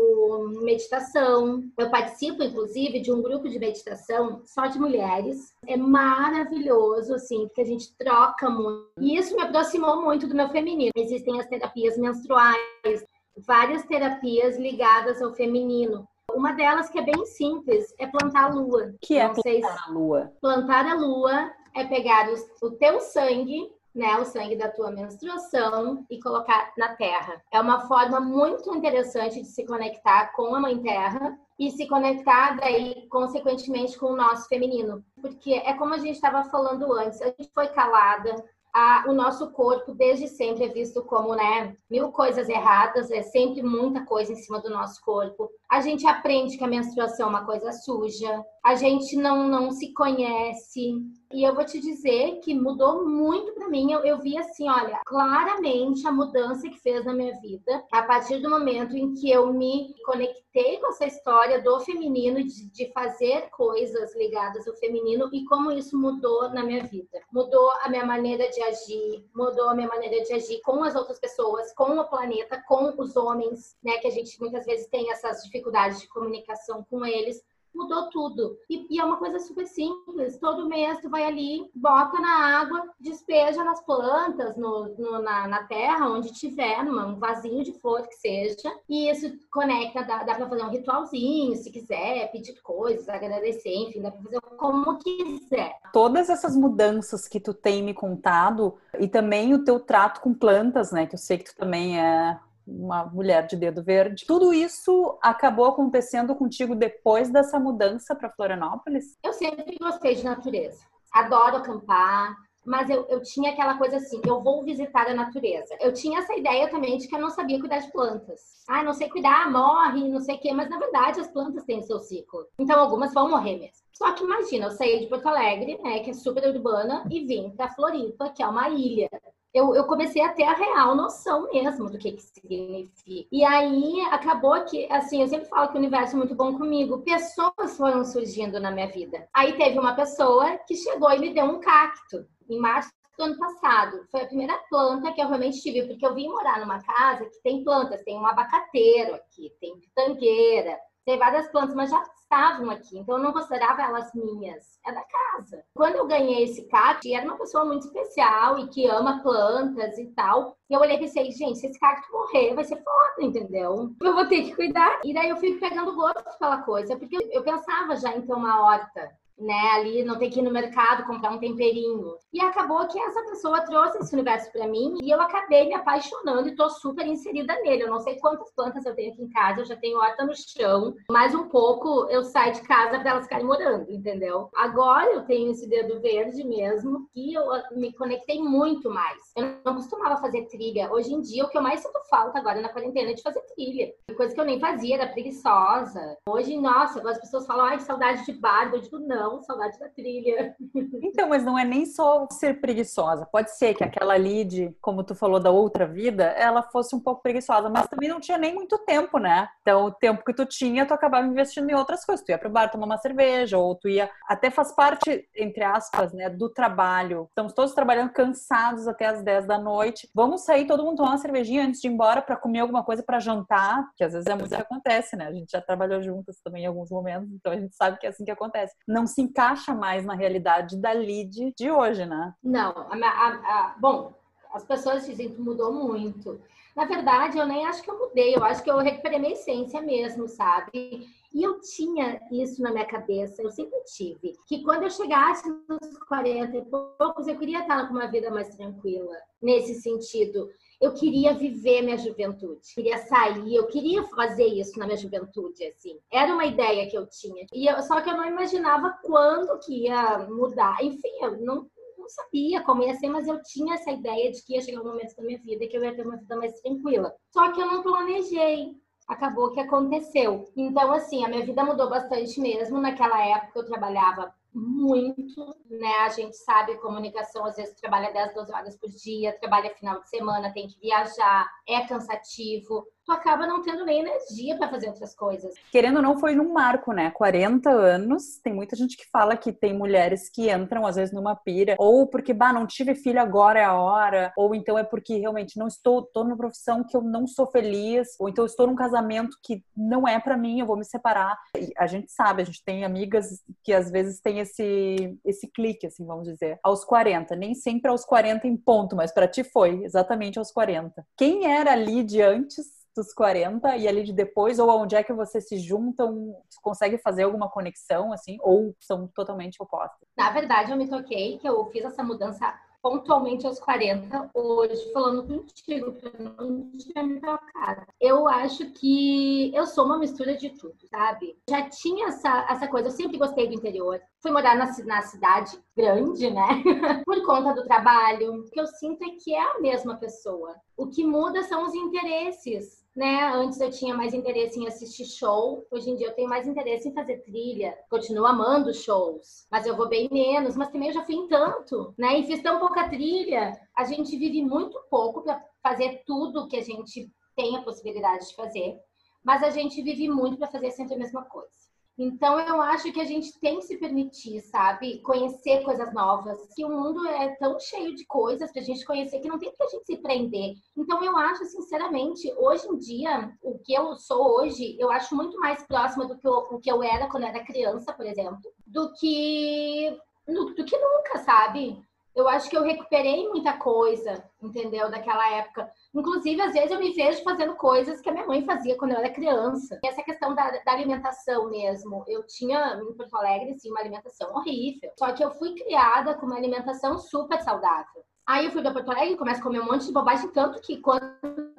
meditação, 0.62 1.64
eu 1.78 1.90
participo, 1.90 2.42
inclusive, 2.42 3.00
de 3.00 3.12
um 3.12 3.20
grupo 3.20 3.48
de 3.48 3.58
meditação 3.58 4.42
só 4.44 4.66
de 4.66 4.78
mulheres. 4.78 5.54
É 5.66 5.76
maravilhoso, 5.76 7.14
assim, 7.14 7.46
porque 7.46 7.62
a 7.62 7.66
gente 7.66 7.96
troca 7.96 8.48
muito. 8.48 8.88
E 9.00 9.16
isso 9.16 9.34
me 9.34 9.42
aproximou 9.42 10.02
muito 10.02 10.26
do 10.26 10.34
meu 10.34 10.48
feminino. 10.50 10.92
Existem 10.96 11.40
as 11.40 11.46
terapias 11.46 11.98
menstruais, 11.98 13.04
várias 13.46 13.84
terapias 13.84 14.56
ligadas 14.56 15.20
ao 15.20 15.34
feminino. 15.34 16.06
Uma 16.32 16.52
delas 16.52 16.88
que 16.88 16.98
é 16.98 17.02
bem 17.02 17.24
simples 17.24 17.94
é 17.98 18.06
plantar 18.06 18.50
a 18.50 18.54
lua. 18.54 18.94
Que 19.00 19.16
é 19.16 19.28
plantar 19.28 19.84
a 19.86 19.90
lua? 19.90 20.32
Plantar 20.40 20.86
a 20.86 20.94
lua 20.94 21.50
é 21.74 21.84
pegar 21.84 22.28
o, 22.30 22.66
o 22.66 22.70
teu 22.72 23.00
sangue 23.00 23.70
né, 23.96 24.18
o 24.18 24.24
sangue 24.26 24.56
da 24.56 24.68
tua 24.68 24.90
menstruação 24.90 26.04
e 26.10 26.20
colocar 26.20 26.72
na 26.76 26.94
terra. 26.94 27.42
É 27.50 27.58
uma 27.58 27.88
forma 27.88 28.20
muito 28.20 28.72
interessante 28.76 29.40
de 29.40 29.48
se 29.48 29.64
conectar 29.64 30.32
com 30.32 30.54
a 30.54 30.60
mãe 30.60 30.78
terra 30.78 31.38
e 31.58 31.70
se 31.70 31.88
conectar 31.88 32.56
daí 32.56 33.08
consequentemente 33.08 33.98
com 33.98 34.12
o 34.12 34.16
nosso 34.16 34.46
feminino, 34.48 35.02
porque 35.20 35.54
é 35.54 35.72
como 35.72 35.94
a 35.94 35.98
gente 35.98 36.16
estava 36.16 36.44
falando 36.50 36.92
antes, 36.92 37.22
a 37.22 37.28
gente 37.28 37.50
foi 37.54 37.68
calada, 37.68 38.44
a, 38.76 39.06
o 39.08 39.14
nosso 39.14 39.50
corpo 39.52 39.94
desde 39.94 40.28
sempre 40.28 40.64
é 40.64 40.68
visto 40.68 41.02
como, 41.02 41.34
né, 41.34 41.74
mil 41.90 42.12
coisas 42.12 42.46
erradas, 42.46 43.10
é 43.10 43.22
sempre 43.22 43.62
muita 43.62 44.04
coisa 44.04 44.30
em 44.30 44.36
cima 44.36 44.60
do 44.60 44.68
nosso 44.68 45.00
corpo. 45.02 45.48
A 45.70 45.80
gente 45.80 46.06
aprende 46.06 46.58
que 46.58 46.64
a 46.64 46.68
menstruação 46.68 47.26
é 47.26 47.30
uma 47.30 47.46
coisa 47.46 47.72
suja, 47.72 48.44
a 48.62 48.74
gente 48.74 49.16
não, 49.16 49.48
não 49.48 49.70
se 49.70 49.92
conhece. 49.94 50.94
E 51.32 51.42
eu 51.42 51.54
vou 51.54 51.64
te 51.64 51.80
dizer 51.80 52.40
que 52.40 52.54
mudou 52.54 53.08
muito 53.08 53.52
para 53.52 53.68
mim. 53.68 53.92
Eu, 53.92 54.00
eu 54.04 54.18
vi 54.18 54.36
assim, 54.36 54.68
olha, 54.68 55.00
claramente 55.06 56.06
a 56.06 56.12
mudança 56.12 56.68
que 56.68 56.78
fez 56.78 57.04
na 57.04 57.14
minha 57.14 57.38
vida 57.40 57.84
a 57.92 58.02
partir 58.02 58.38
do 58.38 58.50
momento 58.50 58.96
em 58.96 59.14
que 59.14 59.30
eu 59.30 59.52
me 59.52 59.94
conectei 60.04 60.78
com 60.78 60.88
essa 60.88 61.06
história 61.06 61.62
do 61.62 61.78
feminino, 61.80 62.42
de, 62.42 62.70
de 62.70 62.92
fazer 62.92 63.48
coisas 63.50 64.16
ligadas 64.16 64.66
ao 64.66 64.74
feminino 64.74 65.28
e 65.32 65.44
como 65.44 65.70
isso 65.70 65.96
mudou 65.96 66.48
na 66.50 66.64
minha 66.64 66.84
vida. 66.84 67.20
Mudou 67.32 67.70
a 67.82 67.88
minha 67.88 68.04
maneira 68.04 68.48
de 68.50 68.62
agir, 68.68 69.24
mudou 69.34 69.70
a 69.70 69.74
minha 69.74 69.88
maneira 69.88 70.24
de 70.24 70.32
agir 70.32 70.60
com 70.60 70.82
as 70.84 70.94
outras 70.94 71.18
pessoas, 71.18 71.72
com 71.74 71.98
o 71.98 72.08
planeta, 72.08 72.62
com 72.66 72.94
os 72.98 73.16
homens, 73.16 73.76
né? 73.82 73.98
Que 73.98 74.08
a 74.08 74.10
gente 74.10 74.38
muitas 74.40 74.64
vezes 74.64 74.86
tem 74.86 75.10
essas 75.10 75.42
dificuldades 75.42 76.00
de 76.00 76.08
comunicação 76.08 76.84
com 76.84 77.04
eles 77.04 77.42
mudou 77.76 78.08
tudo. 78.10 78.56
E, 78.68 78.86
e, 78.90 78.98
é 78.98 79.04
uma 79.04 79.18
coisa 79.18 79.38
super 79.38 79.66
simples. 79.66 80.38
Todo 80.38 80.68
mês 80.68 80.98
tu 81.00 81.10
vai 81.10 81.24
ali, 81.24 81.70
bota 81.74 82.18
na 82.20 82.60
água, 82.60 82.88
despeja 82.98 83.62
nas 83.62 83.84
plantas, 83.84 84.56
no, 84.56 84.88
no 84.98 85.22
na, 85.22 85.46
na, 85.46 85.64
terra, 85.64 86.08
onde 86.08 86.32
tiver, 86.32 86.84
num 86.84 87.16
vasinho 87.16 87.62
de 87.62 87.72
flor 87.72 88.06
que 88.08 88.14
seja. 88.14 88.72
E 88.88 89.10
isso 89.10 89.30
conecta, 89.50 90.02
dá, 90.02 90.22
dá 90.24 90.34
pra 90.34 90.48
fazer 90.48 90.62
um 90.62 90.70
ritualzinho, 90.70 91.56
se 91.56 91.70
quiser, 91.70 92.30
pedir 92.32 92.60
coisas, 92.62 93.08
agradecer, 93.08 93.74
enfim, 93.74 94.00
dá 94.00 94.10
pra 94.10 94.22
fazer 94.22 94.40
como 94.56 94.98
quiser. 94.98 95.74
Todas 95.92 96.30
essas 96.30 96.56
mudanças 96.56 97.28
que 97.28 97.40
tu 97.40 97.52
tem 97.52 97.82
me 97.82 97.94
contado 97.94 98.76
e 98.98 99.06
também 99.06 99.54
o 99.54 99.64
teu 99.64 99.78
trato 99.78 100.20
com 100.20 100.32
plantas, 100.32 100.92
né? 100.92 101.06
Que 101.06 101.14
eu 101.14 101.18
sei 101.18 101.38
que 101.38 101.44
tu 101.44 101.56
também 101.56 102.00
é 102.00 102.38
uma 102.66 103.04
mulher 103.04 103.46
de 103.46 103.56
dedo 103.56 103.82
verde. 103.82 104.24
Tudo 104.26 104.52
isso 104.52 105.18
acabou 105.22 105.66
acontecendo 105.66 106.34
contigo 106.34 106.74
depois 106.74 107.30
dessa 107.30 107.58
mudança 107.60 108.14
para 108.14 108.30
Florianópolis? 108.30 109.16
Eu 109.22 109.32
sempre 109.32 109.76
gostei 109.80 110.14
de 110.14 110.24
natureza. 110.24 110.80
Adoro 111.12 111.56
acampar, 111.56 112.36
mas 112.66 112.90
eu, 112.90 113.06
eu 113.08 113.22
tinha 113.22 113.52
aquela 113.52 113.78
coisa 113.78 113.96
assim, 113.96 114.20
eu 114.26 114.42
vou 114.42 114.64
visitar 114.64 115.06
a 115.06 115.14
natureza. 115.14 115.76
Eu 115.80 115.92
tinha 115.92 116.18
essa 116.18 116.34
ideia 116.34 116.68
também 116.68 116.98
de 116.98 117.06
que 117.06 117.14
eu 117.14 117.20
não 117.20 117.30
sabia 117.30 117.60
cuidar 117.60 117.78
de 117.78 117.92
plantas. 117.92 118.40
Ah, 118.68 118.82
não 118.82 118.92
sei 118.92 119.08
cuidar, 119.08 119.50
morre, 119.50 120.08
não 120.08 120.20
sei 120.20 120.34
o 120.34 120.40
quê, 120.40 120.52
mas 120.52 120.68
na 120.68 120.78
verdade 120.78 121.20
as 121.20 121.28
plantas 121.28 121.64
têm 121.64 121.80
seu 121.82 122.00
ciclo. 122.00 122.46
Então 122.58 122.78
algumas 122.78 123.14
vão 123.14 123.30
morrer 123.30 123.56
mesmo. 123.56 123.86
Só 123.92 124.12
que 124.12 124.24
imagina, 124.24 124.66
eu 124.66 124.70
saí 124.72 125.00
de 125.00 125.06
Porto 125.06 125.26
Alegre, 125.26 125.78
né, 125.82 126.00
que 126.00 126.10
é 126.10 126.12
super 126.12 126.44
urbana, 126.48 127.06
e 127.10 127.24
vim 127.24 127.50
para 127.50 127.70
Floripa, 127.70 128.28
que 128.30 128.42
é 128.42 128.46
uma 128.46 128.68
ilha 128.68 129.08
eu, 129.56 129.74
eu 129.74 129.84
comecei 129.84 130.22
a 130.22 130.32
ter 130.32 130.44
a 130.44 130.52
real 130.52 130.94
noção 130.94 131.48
mesmo 131.50 131.88
do 131.90 131.98
que, 131.98 132.12
que 132.12 132.22
significa. 132.22 133.28
E 133.32 133.44
aí 133.44 134.00
acabou 134.10 134.62
que, 134.64 134.86
assim, 134.92 135.22
eu 135.22 135.28
sempre 135.28 135.48
falo 135.48 135.68
que 135.68 135.74
o 135.74 135.78
universo 135.78 136.14
é 136.14 136.18
muito 136.18 136.34
bom 136.34 136.58
comigo. 136.58 137.02
Pessoas 137.02 137.76
foram 137.76 138.04
surgindo 138.04 138.60
na 138.60 138.70
minha 138.70 138.88
vida. 138.88 139.26
Aí 139.32 139.54
teve 139.54 139.78
uma 139.78 139.94
pessoa 139.94 140.58
que 140.66 140.76
chegou 140.76 141.10
e 141.10 141.18
me 141.18 141.32
deu 141.32 141.44
um 141.44 141.60
cacto. 141.60 142.26
Em 142.48 142.58
março 142.58 142.90
do 143.16 143.24
ano 143.24 143.38
passado. 143.38 144.06
Foi 144.10 144.22
a 144.22 144.26
primeira 144.26 144.56
planta 144.68 145.12
que 145.12 145.20
eu 145.20 145.26
realmente 145.26 145.62
tive, 145.62 145.86
porque 145.86 146.06
eu 146.06 146.14
vim 146.14 146.28
morar 146.28 146.60
numa 146.60 146.82
casa 146.82 147.24
que 147.24 147.42
tem 147.42 147.64
plantas, 147.64 148.02
tem 148.02 148.18
um 148.18 148.26
abacateiro 148.26 149.14
aqui, 149.14 149.50
tem 149.60 149.78
pitangueira, 149.80 150.78
tem 151.06 151.18
várias 151.18 151.48
plantas, 151.48 151.74
mas 151.74 151.88
já 151.88 152.02
estavam 152.20 152.68
aqui, 152.68 152.98
então 152.98 153.16
eu 153.16 153.22
não 153.22 153.32
considerava 153.32 153.80
elas 153.80 154.12
minhas, 154.12 154.80
é 154.84 154.92
da 154.92 155.02
casa. 155.02 155.62
Quando 155.72 155.94
eu 155.94 156.06
ganhei 156.08 156.42
esse 156.42 156.66
cacto, 156.66 157.06
era 157.08 157.24
uma 157.24 157.38
pessoa 157.38 157.64
muito 157.64 157.86
especial 157.86 158.58
e 158.58 158.66
que 158.66 158.86
ama 158.88 159.22
plantas 159.22 159.96
e 159.98 160.06
tal, 160.08 160.56
e 160.68 160.74
eu 160.74 160.80
olhei 160.80 160.96
e 160.96 160.98
pensei, 161.00 161.30
gente, 161.30 161.60
se 161.60 161.68
esse 161.68 161.78
cacto 161.78 162.12
morrer, 162.12 162.54
vai 162.54 162.64
ser 162.64 162.82
foda, 162.82 163.24
entendeu? 163.24 163.94
Eu 164.02 164.14
vou 164.14 164.26
ter 164.26 164.42
que 164.42 164.56
cuidar. 164.56 165.00
E 165.04 165.14
daí 165.14 165.28
eu 165.28 165.36
fui 165.36 165.54
pegando 165.60 165.94
gosto 165.94 166.38
pela 166.40 166.62
coisa, 166.62 166.96
porque 166.96 167.16
eu 167.30 167.44
pensava 167.44 167.94
já 167.94 168.16
em 168.16 168.22
ter 168.22 168.34
uma 168.34 168.60
horta 168.62 169.08
né? 169.38 169.70
Ali 169.74 170.04
não 170.04 170.18
tem 170.18 170.30
que 170.30 170.40
ir 170.40 170.42
no 170.42 170.50
mercado 170.50 171.06
comprar 171.06 171.32
um 171.32 171.38
temperinho. 171.38 172.16
E 172.32 172.40
acabou 172.40 172.86
que 172.88 172.98
essa 172.98 173.22
pessoa 173.22 173.62
trouxe 173.62 173.98
esse 173.98 174.14
universo 174.14 174.50
para 174.52 174.66
mim 174.66 174.96
e 175.02 175.10
eu 175.10 175.20
acabei 175.20 175.68
me 175.68 175.74
apaixonando 175.74 176.48
e 176.48 176.54
tô 176.54 176.68
super 176.70 177.06
inserida 177.06 177.54
nele. 177.60 177.82
Eu 177.82 177.90
não 177.90 178.00
sei 178.00 178.18
quantas 178.18 178.52
plantas 178.54 178.84
eu 178.84 178.94
tenho 178.94 179.12
aqui 179.12 179.22
em 179.22 179.30
casa, 179.30 179.60
eu 179.60 179.64
já 179.64 179.76
tenho 179.76 179.98
horta 179.98 180.24
no 180.24 180.34
chão. 180.34 180.94
Mais 181.10 181.34
um 181.34 181.48
pouco 181.48 182.08
eu 182.10 182.22
saio 182.24 182.54
de 182.54 182.62
casa 182.62 182.98
para 182.98 183.10
elas 183.10 183.24
ficarem 183.24 183.46
morando, 183.46 183.90
entendeu? 183.90 184.48
Agora 184.54 185.10
eu 185.12 185.24
tenho 185.24 185.50
esse 185.50 185.68
dedo 185.68 186.00
verde 186.00 186.44
mesmo 186.44 187.08
e 187.14 187.34
eu 187.34 187.44
me 187.72 187.92
conectei 187.92 188.42
muito 188.42 188.90
mais. 188.90 189.18
Eu 189.36 189.56
não 189.64 189.74
costumava 189.74 190.20
fazer 190.20 190.46
trilha. 190.46 190.92
Hoje 190.92 191.12
em 191.12 191.20
dia 191.20 191.44
o 191.44 191.48
que 191.48 191.56
eu 191.56 191.62
mais 191.62 191.80
sinto 191.80 192.00
falta 192.08 192.38
agora 192.38 192.60
na 192.60 192.68
quarentena 192.68 193.10
é 193.10 193.14
de 193.14 193.22
fazer 193.22 193.40
trilha. 193.54 193.92
Coisa 194.16 194.34
que 194.34 194.40
eu 194.40 194.44
nem 194.44 194.58
fazia, 194.58 194.96
era 194.96 195.12
preguiçosa. 195.12 196.16
Hoje, 196.28 196.56
nossa, 196.56 197.06
as 197.08 197.20
pessoas 197.20 197.46
falam, 197.46 197.66
ai, 197.66 197.80
saudade 197.80 198.24
de 198.24 198.32
barba. 198.32 198.76
Eu 198.76 198.80
digo, 198.80 198.98
não 198.98 199.25
não, 199.26 199.42
saudade 199.42 199.78
da 199.78 199.88
trilha. 199.88 200.56
Então, 201.02 201.28
mas 201.28 201.44
não 201.44 201.58
é 201.58 201.64
nem 201.64 201.84
só 201.84 202.26
ser 202.30 202.60
preguiçosa. 202.60 203.26
Pode 203.26 203.50
ser 203.56 203.74
que 203.74 203.84
aquela 203.84 204.16
lead, 204.16 204.74
como 204.80 205.02
tu 205.02 205.14
falou 205.14 205.40
da 205.40 205.50
outra 205.50 205.86
vida, 205.86 206.24
ela 206.24 206.62
fosse 206.62 206.94
um 206.94 207.00
pouco 207.00 207.22
preguiçosa, 207.22 207.68
mas 207.68 207.88
também 207.88 208.08
não 208.08 208.20
tinha 208.20 208.38
nem 208.38 208.54
muito 208.54 208.78
tempo, 208.78 209.18
né? 209.18 209.48
Então, 209.62 209.86
o 209.86 209.90
tempo 209.90 210.24
que 210.24 210.32
tu 210.32 210.46
tinha, 210.46 210.86
tu 210.86 210.94
acabava 210.94 211.26
investindo 211.26 211.68
em 211.70 211.74
outras 211.74 212.04
coisas. 212.04 212.24
Tu 212.24 212.30
ia 212.30 212.38
pro 212.38 212.50
bar 212.50 212.70
tomar 212.70 212.86
uma 212.86 212.98
cerveja, 212.98 213.58
ou 213.58 213.74
tu 213.74 213.88
ia. 213.88 214.08
Até 214.28 214.50
faz 214.50 214.72
parte, 214.72 215.28
entre 215.34 215.64
aspas, 215.64 216.12
né, 216.12 216.30
do 216.30 216.48
trabalho. 216.48 217.26
Estamos 217.28 217.52
todos 217.52 217.74
trabalhando 217.74 218.12
cansados 218.12 218.86
até 218.86 219.06
as 219.06 219.22
10 219.22 219.46
da 219.46 219.58
noite. 219.58 220.08
Vamos 220.14 220.42
sair, 220.44 220.66
todo 220.66 220.84
mundo 220.84 220.96
tomar 220.96 221.10
uma 221.10 221.18
cervejinha 221.18 221.64
antes 221.64 221.80
de 221.80 221.88
ir 221.88 221.92
embora 221.92 222.22
para 222.22 222.36
comer 222.36 222.60
alguma 222.60 222.84
coisa 222.84 223.02
para 223.02 223.18
jantar, 223.18 223.84
que 223.96 224.04
às 224.04 224.12
vezes 224.12 224.26
é 224.26 224.34
muito 224.34 224.48
que 224.48 224.54
acontece, 224.54 225.16
né? 225.16 225.26
A 225.26 225.32
gente 225.32 225.50
já 225.50 225.60
trabalhou 225.60 226.02
juntas 226.02 226.40
também 226.42 226.64
em 226.64 226.66
alguns 226.66 226.90
momentos, 226.90 227.30
então 227.32 227.52
a 227.52 227.56
gente 227.56 227.74
sabe 227.74 227.98
que 227.98 228.06
é 228.06 228.10
assim 228.10 228.24
que 228.24 228.30
acontece. 228.30 228.74
Não 228.86 229.06
se 229.16 229.22
encaixa 229.22 229.74
mais 229.74 230.04
na 230.04 230.14
realidade 230.14 230.76
da 230.76 230.92
lead 230.92 231.54
de 231.58 231.70
hoje, 231.70 232.04
né? 232.04 232.34
Não, 232.44 232.70
a, 232.70 232.94
a, 232.94 233.28
a, 233.28 233.76
bom, 233.80 234.12
as 234.52 234.62
pessoas 234.62 235.06
dizem 235.06 235.30
que 235.30 235.40
mudou 235.40 235.72
muito. 235.72 236.38
Na 236.76 236.84
verdade, 236.84 237.38
eu 237.38 237.46
nem 237.46 237.64
acho 237.66 237.82
que 237.82 237.90
eu 237.90 237.98
mudei, 237.98 238.36
eu 238.36 238.44
acho 238.44 238.62
que 238.62 238.70
eu 238.70 238.76
recuperei 238.76 239.18
minha 239.18 239.32
essência 239.32 239.80
mesmo, 239.80 240.28
sabe? 240.28 241.08
E 241.32 241.42
eu 241.42 241.58
tinha 241.62 242.20
isso 242.30 242.60
na 242.60 242.70
minha 242.70 242.84
cabeça, 242.84 243.40
eu 243.40 243.50
sempre 243.50 243.82
tive, 243.84 244.34
que 244.46 244.62
quando 244.62 244.82
eu 244.82 244.90
chegasse 244.90 245.48
nos 245.66 245.98
40 246.06 246.54
e 246.54 246.64
poucos, 246.66 247.26
eu 247.26 247.38
queria 247.38 247.60
estar 247.60 247.88
com 247.88 247.94
uma 247.94 248.08
vida 248.08 248.30
mais 248.30 248.54
tranquila, 248.54 249.16
nesse 249.40 249.80
sentido 249.80 250.46
eu 250.80 250.92
queria 250.92 251.32
viver 251.34 251.82
minha 251.82 251.96
juventude, 251.96 252.74
queria 252.74 252.98
sair, 252.98 253.54
eu 253.54 253.66
queria 253.66 254.02
fazer 254.04 254.46
isso 254.46 254.78
na 254.78 254.86
minha 254.86 254.96
juventude, 254.96 255.64
assim. 255.66 255.98
Era 256.12 256.32
uma 256.32 256.44
ideia 256.44 256.88
que 256.88 256.96
eu 256.96 257.06
tinha. 257.06 257.46
E 257.52 257.66
eu, 257.66 257.82
só 257.82 258.00
que 258.00 258.10
eu 258.10 258.16
não 258.16 258.26
imaginava 258.26 258.98
quando 259.02 259.58
que 259.60 259.84
ia 259.84 260.26
mudar. 260.28 260.76
Enfim, 260.82 261.12
eu 261.20 261.40
não, 261.40 261.68
não 261.96 262.08
sabia 262.08 262.62
como 262.62 262.82
ia 262.82 262.94
ser, 262.94 263.08
mas 263.08 263.26
eu 263.26 263.42
tinha 263.42 263.74
essa 263.74 263.90
ideia 263.90 264.30
de 264.30 264.42
que 264.44 264.54
ia 264.54 264.62
chegar 264.62 264.82
um 264.82 264.84
momento 264.84 265.16
da 265.16 265.22
minha 265.22 265.38
vida 265.38 265.66
que 265.66 265.76
eu 265.76 265.84
ia 265.84 265.94
ter 265.94 266.06
uma 266.06 266.16
vida 266.16 266.36
mais 266.36 266.60
tranquila. 266.60 267.14
Só 267.32 267.52
que 267.52 267.60
eu 267.60 267.66
não 267.66 267.82
planejei 267.82 268.76
acabou 269.06 269.52
que 269.52 269.60
aconteceu. 269.60 270.50
Então, 270.56 270.92
assim, 270.92 271.24
a 271.24 271.28
minha 271.28 271.44
vida 271.44 271.64
mudou 271.64 271.88
bastante 271.88 272.40
mesmo. 272.40 272.80
Naquela 272.80 273.24
época 273.24 273.60
eu 273.60 273.66
trabalhava 273.66 274.34
muito, 274.56 275.54
né? 275.68 275.92
A 276.00 276.08
gente 276.08 276.36
sabe 276.36 276.78
comunicação, 276.78 277.44
às 277.44 277.56
vezes 277.56 277.78
trabalha 277.78 278.12
10, 278.12 278.34
12 278.34 278.52
horas 278.52 278.76
por 278.78 278.88
dia, 278.88 279.38
trabalha 279.38 279.74
final 279.74 280.00
de 280.00 280.08
semana, 280.08 280.52
tem 280.52 280.66
que 280.66 280.80
viajar, 280.80 281.46
é 281.68 281.86
cansativo 281.86 282.86
tu 283.06 283.12
acaba 283.12 283.46
não 283.46 283.62
tendo 283.62 283.84
nem 283.84 284.00
energia 284.00 284.56
para 284.56 284.68
fazer 284.68 284.88
outras 284.88 285.14
coisas. 285.14 285.54
Querendo 285.70 285.96
ou 285.96 286.02
não, 286.02 286.18
foi 286.18 286.34
num 286.34 286.52
marco, 286.52 286.92
né? 286.92 287.10
40 287.12 287.70
anos. 287.70 288.38
Tem 288.42 288.52
muita 288.52 288.74
gente 288.74 288.96
que 288.96 289.08
fala 289.08 289.36
que 289.36 289.52
tem 289.52 289.72
mulheres 289.72 290.28
que 290.28 290.50
entram, 290.50 290.84
às 290.84 290.96
vezes, 290.96 291.14
numa 291.14 291.36
pira, 291.36 291.76
ou 291.78 292.06
porque, 292.08 292.34
bah, 292.34 292.52
não 292.52 292.66
tive 292.66 292.94
filho, 292.96 293.20
agora 293.20 293.60
é 293.60 293.64
a 293.64 293.74
hora, 293.74 294.32
ou 294.36 294.54
então 294.54 294.76
é 294.76 294.82
porque 294.82 295.18
realmente 295.18 295.56
não 295.56 295.68
estou, 295.68 296.02
tô 296.02 296.24
numa 296.24 296.36
profissão 296.36 296.82
que 296.82 296.96
eu 296.96 297.00
não 297.00 297.26
sou 297.26 297.46
feliz, 297.46 298.08
ou 298.18 298.28
então 298.28 298.44
estou 298.44 298.66
num 298.66 298.74
casamento 298.74 299.36
que 299.42 299.62
não 299.76 300.06
é 300.06 300.18
para 300.18 300.36
mim, 300.36 300.58
eu 300.58 300.66
vou 300.66 300.76
me 300.76 300.84
separar. 300.84 301.38
E 301.56 301.72
a 301.78 301.86
gente 301.86 302.10
sabe, 302.10 302.42
a 302.42 302.44
gente 302.44 302.64
tem 302.64 302.84
amigas 302.84 303.42
que 303.62 303.72
às 303.72 303.90
vezes 303.90 304.20
tem 304.20 304.40
esse, 304.40 305.16
esse 305.24 305.46
clique, 305.46 305.86
assim, 305.86 306.04
vamos 306.04 306.26
dizer, 306.26 306.58
aos 306.62 306.84
40. 306.84 307.36
Nem 307.36 307.54
sempre 307.54 307.88
aos 307.88 308.04
40 308.04 308.48
em 308.48 308.56
ponto, 308.56 308.96
mas 308.96 309.12
para 309.12 309.28
ti 309.28 309.44
foi, 309.44 309.84
exatamente 309.84 310.38
aos 310.38 310.50
40. 310.50 311.06
Quem 311.16 311.46
era 311.46 311.72
ali 311.72 312.02
de 312.02 312.20
antes 312.20 312.76
dos 312.96 313.12
40 313.12 313.76
e 313.76 313.86
ali 313.86 314.02
de 314.02 314.12
depois, 314.12 314.58
ou 314.58 314.68
onde 314.70 314.96
é 314.96 315.02
que 315.02 315.12
vocês 315.12 315.46
se 315.46 315.58
juntam, 315.58 316.34
consegue 316.62 316.98
fazer 316.98 317.24
alguma 317.24 317.48
conexão, 317.48 318.12
assim, 318.12 318.38
ou 318.40 318.74
são 318.80 319.06
totalmente 319.08 319.62
opostas? 319.62 320.08
Na 320.16 320.30
verdade, 320.30 320.72
eu 320.72 320.76
me 320.76 320.88
toquei 320.88 321.38
que 321.38 321.48
eu 321.48 321.64
fiz 321.66 321.84
essa 321.84 322.02
mudança 322.02 322.54
pontualmente 322.86 323.44
aos 323.44 323.58
40, 323.58 324.30
hoje, 324.32 324.92
falando 324.92 325.26
contigo, 325.26 325.92
que 325.94 326.06
eu 326.06 326.12
não 326.36 326.70
tinha 326.78 327.02
me 327.02 327.20
tocado. 327.20 327.84
Eu 328.00 328.28
acho 328.28 328.70
que 328.70 329.52
eu 329.52 329.66
sou 329.66 329.86
uma 329.86 329.98
mistura 329.98 330.36
de 330.36 330.50
tudo, 330.50 330.76
sabe? 330.88 331.36
Já 331.50 331.68
tinha 331.68 332.06
essa, 332.06 332.46
essa 332.48 332.68
coisa, 332.68 332.86
eu 332.86 332.92
sempre 332.92 333.18
gostei 333.18 333.48
do 333.48 333.54
interior. 333.54 334.00
Fui 334.22 334.30
morar 334.30 334.54
na, 334.54 334.66
na 334.84 335.02
cidade 335.02 335.58
grande, 335.76 336.30
né? 336.30 336.46
Por 337.04 337.26
conta 337.26 337.54
do 337.54 337.64
trabalho. 337.64 338.36
O 338.36 338.50
que 338.50 338.60
eu 338.60 338.68
sinto 338.68 339.02
é 339.02 339.16
que 339.20 339.34
é 339.34 339.42
a 339.42 339.58
mesma 339.58 339.96
pessoa. 339.96 340.54
O 340.76 340.86
que 340.86 341.04
muda 341.04 341.42
são 341.42 341.64
os 341.64 341.74
interesses 341.74 342.85
né? 342.96 343.30
Antes 343.34 343.60
eu 343.60 343.70
tinha 343.70 343.94
mais 343.94 344.14
interesse 344.14 344.58
em 344.58 344.66
assistir 344.66 345.04
show, 345.04 345.66
hoje 345.70 345.90
em 345.90 345.96
dia 345.96 346.06
eu 346.06 346.14
tenho 346.14 346.28
mais 346.28 346.46
interesse 346.46 346.88
em 346.88 346.94
fazer 346.94 347.18
trilha. 347.18 347.76
Continuo 347.90 348.24
amando 348.24 348.72
shows, 348.72 349.46
mas 349.50 349.66
eu 349.66 349.76
vou 349.76 349.88
bem 349.88 350.08
menos, 350.10 350.56
mas 350.56 350.70
também 350.70 350.88
eu 350.88 350.94
já 350.94 351.04
fui 351.04 351.14
em 351.14 351.28
tanto, 351.28 351.94
né? 351.98 352.18
E 352.18 352.26
fiz 352.26 352.42
tão 352.42 352.58
pouca 352.58 352.88
trilha, 352.88 353.52
a 353.76 353.84
gente 353.84 354.16
vive 354.16 354.42
muito 354.42 354.80
pouco 354.88 355.22
para 355.22 355.44
fazer 355.62 356.02
tudo 356.06 356.48
que 356.48 356.56
a 356.56 356.62
gente 356.62 357.12
tem 357.36 357.54
a 357.54 357.62
possibilidade 357.62 358.28
de 358.28 358.34
fazer, 358.34 358.78
mas 359.22 359.42
a 359.42 359.50
gente 359.50 359.82
vive 359.82 360.08
muito 360.08 360.38
para 360.38 360.48
fazer 360.48 360.70
sempre 360.70 360.94
a 360.94 360.98
mesma 360.98 361.22
coisa. 361.24 361.65
Então, 361.98 362.38
eu 362.38 362.60
acho 362.60 362.92
que 362.92 363.00
a 363.00 363.04
gente 363.04 363.38
tem 363.40 363.58
que 363.58 363.64
se 363.64 363.78
permitir, 363.78 364.40
sabe? 364.42 365.00
Conhecer 365.00 365.62
coisas 365.62 365.92
novas. 365.94 366.38
Que 366.54 366.64
o 366.64 366.68
mundo 366.68 367.06
é 367.08 367.34
tão 367.36 367.58
cheio 367.58 367.94
de 367.94 368.04
coisas 368.06 368.52
pra 368.52 368.60
gente 368.60 368.84
conhecer 368.84 369.20
que 369.20 369.28
não 369.28 369.38
tem 369.38 369.50
pra 369.56 369.66
gente 369.66 369.86
se 369.86 369.96
prender. 369.96 370.54
Então, 370.76 371.02
eu 371.02 371.16
acho, 371.16 371.44
sinceramente, 371.46 372.30
hoje 372.36 372.68
em 372.68 372.76
dia, 372.76 373.32
o 373.42 373.58
que 373.58 373.72
eu 373.72 373.96
sou 373.96 374.40
hoje, 374.40 374.76
eu 374.78 374.90
acho 374.90 375.16
muito 375.16 375.38
mais 375.38 375.62
próxima 375.66 376.06
do 376.06 376.18
que 376.18 376.28
eu, 376.28 376.32
o 376.32 376.60
que 376.60 376.70
eu 376.70 376.82
era 376.82 377.08
quando 377.08 377.24
era 377.24 377.44
criança, 377.44 377.92
por 377.94 378.04
exemplo, 378.04 378.40
do 378.66 378.92
que, 378.92 379.98
do, 380.26 380.54
do 380.54 380.64
que 380.64 380.76
nunca, 380.76 381.18
sabe? 381.20 381.82
Eu 382.16 382.26
acho 382.28 382.48
que 382.48 382.56
eu 382.56 382.62
recuperei 382.62 383.28
muita 383.28 383.52
coisa, 383.58 384.24
entendeu? 384.42 384.90
Daquela 384.90 385.30
época. 385.32 385.70
Inclusive, 385.94 386.40
às 386.40 386.54
vezes 386.54 386.70
eu 386.70 386.78
me 386.78 386.94
vejo 386.94 387.22
fazendo 387.22 387.54
coisas 387.56 388.00
que 388.00 388.08
a 388.08 388.12
minha 388.12 388.26
mãe 388.26 388.42
fazia 388.42 388.74
quando 388.78 388.92
eu 388.92 388.96
era 388.96 389.12
criança. 389.12 389.78
Essa 389.84 390.02
questão 390.02 390.34
da, 390.34 390.50
da 390.64 390.72
alimentação 390.72 391.50
mesmo. 391.50 392.04
Eu 392.08 392.26
tinha 392.26 392.80
em 392.82 392.96
Porto 392.96 393.14
Alegre, 393.18 393.52
sim, 393.58 393.70
uma 393.70 393.80
alimentação 393.80 394.34
horrível. 394.34 394.90
Só 394.98 395.12
que 395.12 395.22
eu 395.22 395.30
fui 395.32 395.54
criada 395.54 396.14
com 396.14 396.24
uma 396.24 396.36
alimentação 396.36 396.96
super 396.98 397.38
saudável. 397.42 398.02
Aí 398.26 398.46
eu 398.46 398.50
fui 398.50 398.62
para 398.62 398.72
Porto 398.72 398.90
Alegre 398.90 399.12
e 399.12 399.18
começo 399.18 399.40
a 399.40 399.42
comer 399.42 399.60
um 399.60 399.66
monte 399.66 399.86
de 399.86 399.92
bobagem, 399.92 400.28
tanto 400.32 400.60
que 400.62 400.78
quando 400.78 401.04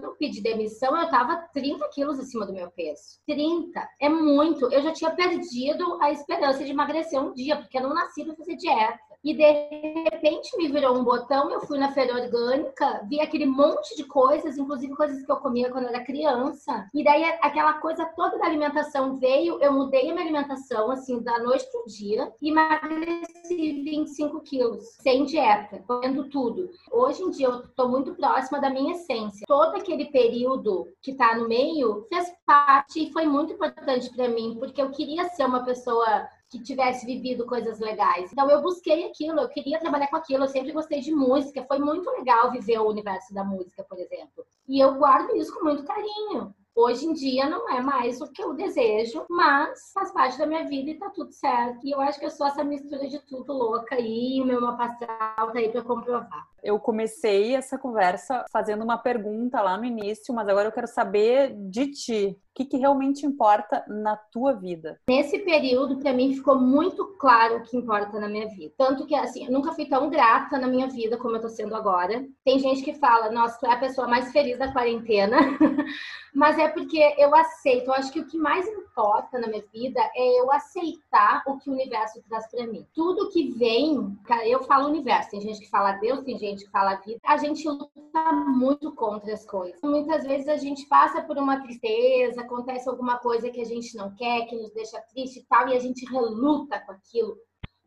eu 0.02 0.16
pedi 0.20 0.42
demissão, 0.42 1.00
eu 1.00 1.10
tava 1.10 1.48
30 1.54 1.88
quilos 1.94 2.20
acima 2.20 2.46
do 2.46 2.52
meu 2.52 2.70
peso. 2.72 3.22
30. 3.26 3.88
É 4.02 4.10
muito. 4.10 4.66
Eu 4.74 4.82
já 4.82 4.92
tinha 4.92 5.12
perdido 5.12 6.02
a 6.02 6.12
esperança 6.12 6.66
de 6.66 6.72
emagrecer 6.72 7.22
um 7.22 7.32
dia, 7.32 7.58
porque 7.58 7.78
eu 7.78 7.84
não 7.84 7.94
nasci 7.94 8.26
para 8.26 8.36
fazer 8.36 8.58
dieta. 8.58 9.07
E 9.24 9.34
de 9.34 10.04
repente 10.12 10.56
me 10.58 10.70
virou 10.70 10.96
um 10.96 11.04
botão, 11.04 11.52
eu 11.52 11.62
fui 11.62 11.78
na 11.78 11.92
feira 11.92 12.14
orgânica, 12.14 13.02
vi 13.10 13.20
aquele 13.20 13.46
monte 13.46 13.96
de 13.96 14.04
coisas, 14.04 14.58
inclusive 14.58 14.96
coisas 14.96 15.26
que 15.26 15.32
eu 15.32 15.38
comia 15.38 15.70
quando 15.70 15.88
era 15.88 16.04
criança. 16.04 16.88
E 16.94 17.04
daí 17.04 17.24
aquela 17.42 17.74
coisa 17.74 18.06
toda 18.16 18.38
da 18.38 18.46
alimentação 18.46 19.18
veio, 19.18 19.60
eu 19.62 19.74
mudei 19.74 20.10
a 20.10 20.14
minha 20.14 20.24
alimentação, 20.24 20.92
assim, 20.92 21.22
da 21.22 21.40
noite 21.40 21.70
pro 21.72 21.86
dia, 21.88 22.32
e 22.42 22.50
emagreci 22.50 23.84
25 23.84 24.42
quilos, 24.42 24.86
sem 25.02 25.26
dieta, 25.26 25.84
comendo 25.88 26.30
tudo. 26.30 26.70
Hoje 26.92 27.24
em 27.24 27.32
dia 27.32 27.48
eu 27.48 27.68
tô 27.70 27.88
muito 27.88 28.16
próxima 28.16 28.60
da 28.60 28.70
minha 28.70 28.94
essência. 28.94 29.46
Todo 29.48 29.76
aquele 29.76 30.06
período 30.06 30.88
que 31.02 31.16
tá 31.16 31.36
no 31.36 31.48
meio 31.48 32.06
fez 32.10 32.32
parte 32.46 33.04
e 33.04 33.12
foi 33.12 33.26
muito 33.26 33.54
importante 33.54 34.10
para 34.16 34.30
mim, 34.30 34.58
porque 34.60 34.82
eu 34.82 34.92
queria 34.92 35.28
ser 35.30 35.46
uma 35.46 35.64
pessoa 35.64 36.28
que 36.50 36.62
tivesse 36.62 37.06
vivido 37.06 37.46
coisas 37.46 37.80
legais. 37.80 38.32
Então 38.32 38.50
eu 38.50 38.62
busquei 38.62 39.06
aquilo, 39.06 39.42
eu 39.42 39.50
queria 39.50 39.80
trabalhar 39.80 40.08
com 40.08 40.16
aquilo, 40.16 40.44
eu 40.44 40.50
sempre 40.50 40.72
gostei 40.72 41.02
de 41.02 41.14
música, 41.14 41.66
foi 41.66 41.80
muito 41.80 42.10
legal 42.12 42.52
viver 42.52 42.80
o 42.80 42.90
universo 42.90 43.34
da 43.34 43.44
música, 43.44 43.84
por 43.84 44.00
exemplo. 44.00 44.46
E 44.68 44.80
eu 44.80 44.96
guardo 44.96 45.36
isso 45.36 45.54
com 45.54 45.66
muito 45.66 45.84
carinho. 45.84 46.54
Hoje 46.80 47.08
em 47.08 47.14
dia 47.14 47.50
não 47.50 47.68
é 47.72 47.82
mais 47.82 48.22
o 48.22 48.32
que 48.32 48.40
eu 48.40 48.54
desejo, 48.54 49.26
mas 49.28 49.92
faz 49.96 50.12
parte 50.12 50.38
da 50.38 50.46
minha 50.46 50.64
vida 50.68 50.92
e 50.92 51.00
tá 51.00 51.10
tudo 51.10 51.32
certo. 51.32 51.80
E 51.84 51.90
eu 51.90 52.00
acho 52.00 52.20
que 52.20 52.26
eu 52.28 52.30
sou 52.30 52.46
essa 52.46 52.64
mistura 52.64 53.08
de 53.08 53.18
tudo 53.26 53.52
louca 53.52 53.96
aí, 53.96 54.40
o 54.40 54.46
meu 54.46 54.62
mapa 54.62 54.86
astral 54.86 55.52
tá 55.52 55.58
aí 55.58 55.72
pra 55.72 55.82
comprovar. 55.82 56.46
Eu 56.62 56.80
comecei 56.80 57.56
essa 57.56 57.80
conversa 57.80 58.46
fazendo 58.52 58.84
uma 58.84 58.98
pergunta 58.98 59.60
lá 59.60 59.76
no 59.76 59.86
início, 59.86 60.36
mas 60.36 60.48
agora 60.48 60.68
eu 60.68 60.72
quero 60.72 60.86
saber 60.86 61.52
de 61.56 61.90
ti. 61.90 62.40
Que, 62.58 62.66
que 62.66 62.78
realmente 62.78 63.24
importa 63.24 63.86
na 63.88 64.16
tua 64.16 64.52
vida? 64.52 65.00
Nesse 65.08 65.38
período, 65.38 65.98
para 65.98 66.12
mim, 66.12 66.34
ficou 66.34 66.60
muito 66.60 67.06
claro 67.20 67.58
o 67.58 67.62
que 67.62 67.78
importa 67.78 68.20
na 68.20 68.28
minha 68.28 68.48
vida. 68.48 68.74
Tanto 68.76 69.06
que, 69.06 69.14
assim, 69.14 69.46
eu 69.46 69.52
nunca 69.52 69.74
fui 69.74 69.86
tão 69.86 70.10
grata 70.10 70.58
na 70.58 70.68
minha 70.68 70.88
vida 70.88 71.18
como 71.18 71.36
eu 71.36 71.42
tô 71.42 71.50
sendo 71.50 71.76
agora. 71.76 72.26
Tem 72.44 72.58
gente 72.58 72.82
que 72.82 72.96
fala, 72.96 73.30
nossa, 73.30 73.60
tu 73.60 73.68
é 73.68 73.74
a 73.74 73.80
pessoa 73.80 74.08
mais 74.08 74.32
feliz 74.32 74.58
da 74.58 74.74
quarentena. 74.74 75.38
mas 76.38 76.58
é 76.60 76.68
porque 76.68 77.16
eu 77.18 77.34
aceito. 77.34 77.88
Eu 77.88 77.94
acho 77.94 78.12
que 78.12 78.20
o 78.20 78.28
que 78.28 78.38
mais 78.38 78.68
importa 78.68 79.40
na 79.40 79.48
minha 79.48 79.64
vida 79.74 80.00
é 80.16 80.40
eu 80.40 80.52
aceitar 80.52 81.44
o 81.48 81.58
que 81.58 81.68
o 81.68 81.74
universo 81.74 82.22
traz 82.30 82.48
para 82.50 82.68
mim. 82.68 82.86
Tudo 82.94 83.32
que 83.32 83.52
vem, 83.54 84.16
eu 84.46 84.64
falo 84.64 84.88
universo, 84.88 85.32
tem 85.32 85.42
gente 85.42 85.60
que 85.60 85.70
fala 85.70 85.94
Deus, 85.94 86.24
tem 86.24 86.38
gente 86.38 86.66
que 86.66 86.72
fala 86.72 87.02
vida. 87.04 87.20
A 87.26 87.38
gente 87.38 87.68
luta 87.68 88.32
muito 88.46 88.92
contra 88.94 89.34
as 89.34 89.46
coisas. 89.46 89.82
Muitas 89.82 90.26
vezes 90.26 90.48
a 90.48 90.58
gente 90.58 90.86
passa 90.86 91.24
por 91.24 91.38
uma 91.38 91.60
tristeza, 91.62 92.44
acontece 92.48 92.90
alguma 92.90 93.20
coisa 93.20 93.52
que 93.52 93.62
a 93.62 93.66
gente 93.66 93.96
não 93.96 94.16
quer, 94.16 94.48
que 94.48 94.56
nos 94.56 94.74
deixa 94.74 95.00
triste 95.02 95.40
e 95.40 95.46
tal, 95.46 95.70
e 95.70 95.76
a 95.76 95.80
gente 95.80 96.10
reluta 96.12 96.80
com 96.80 96.94
aquilo. 96.94 97.38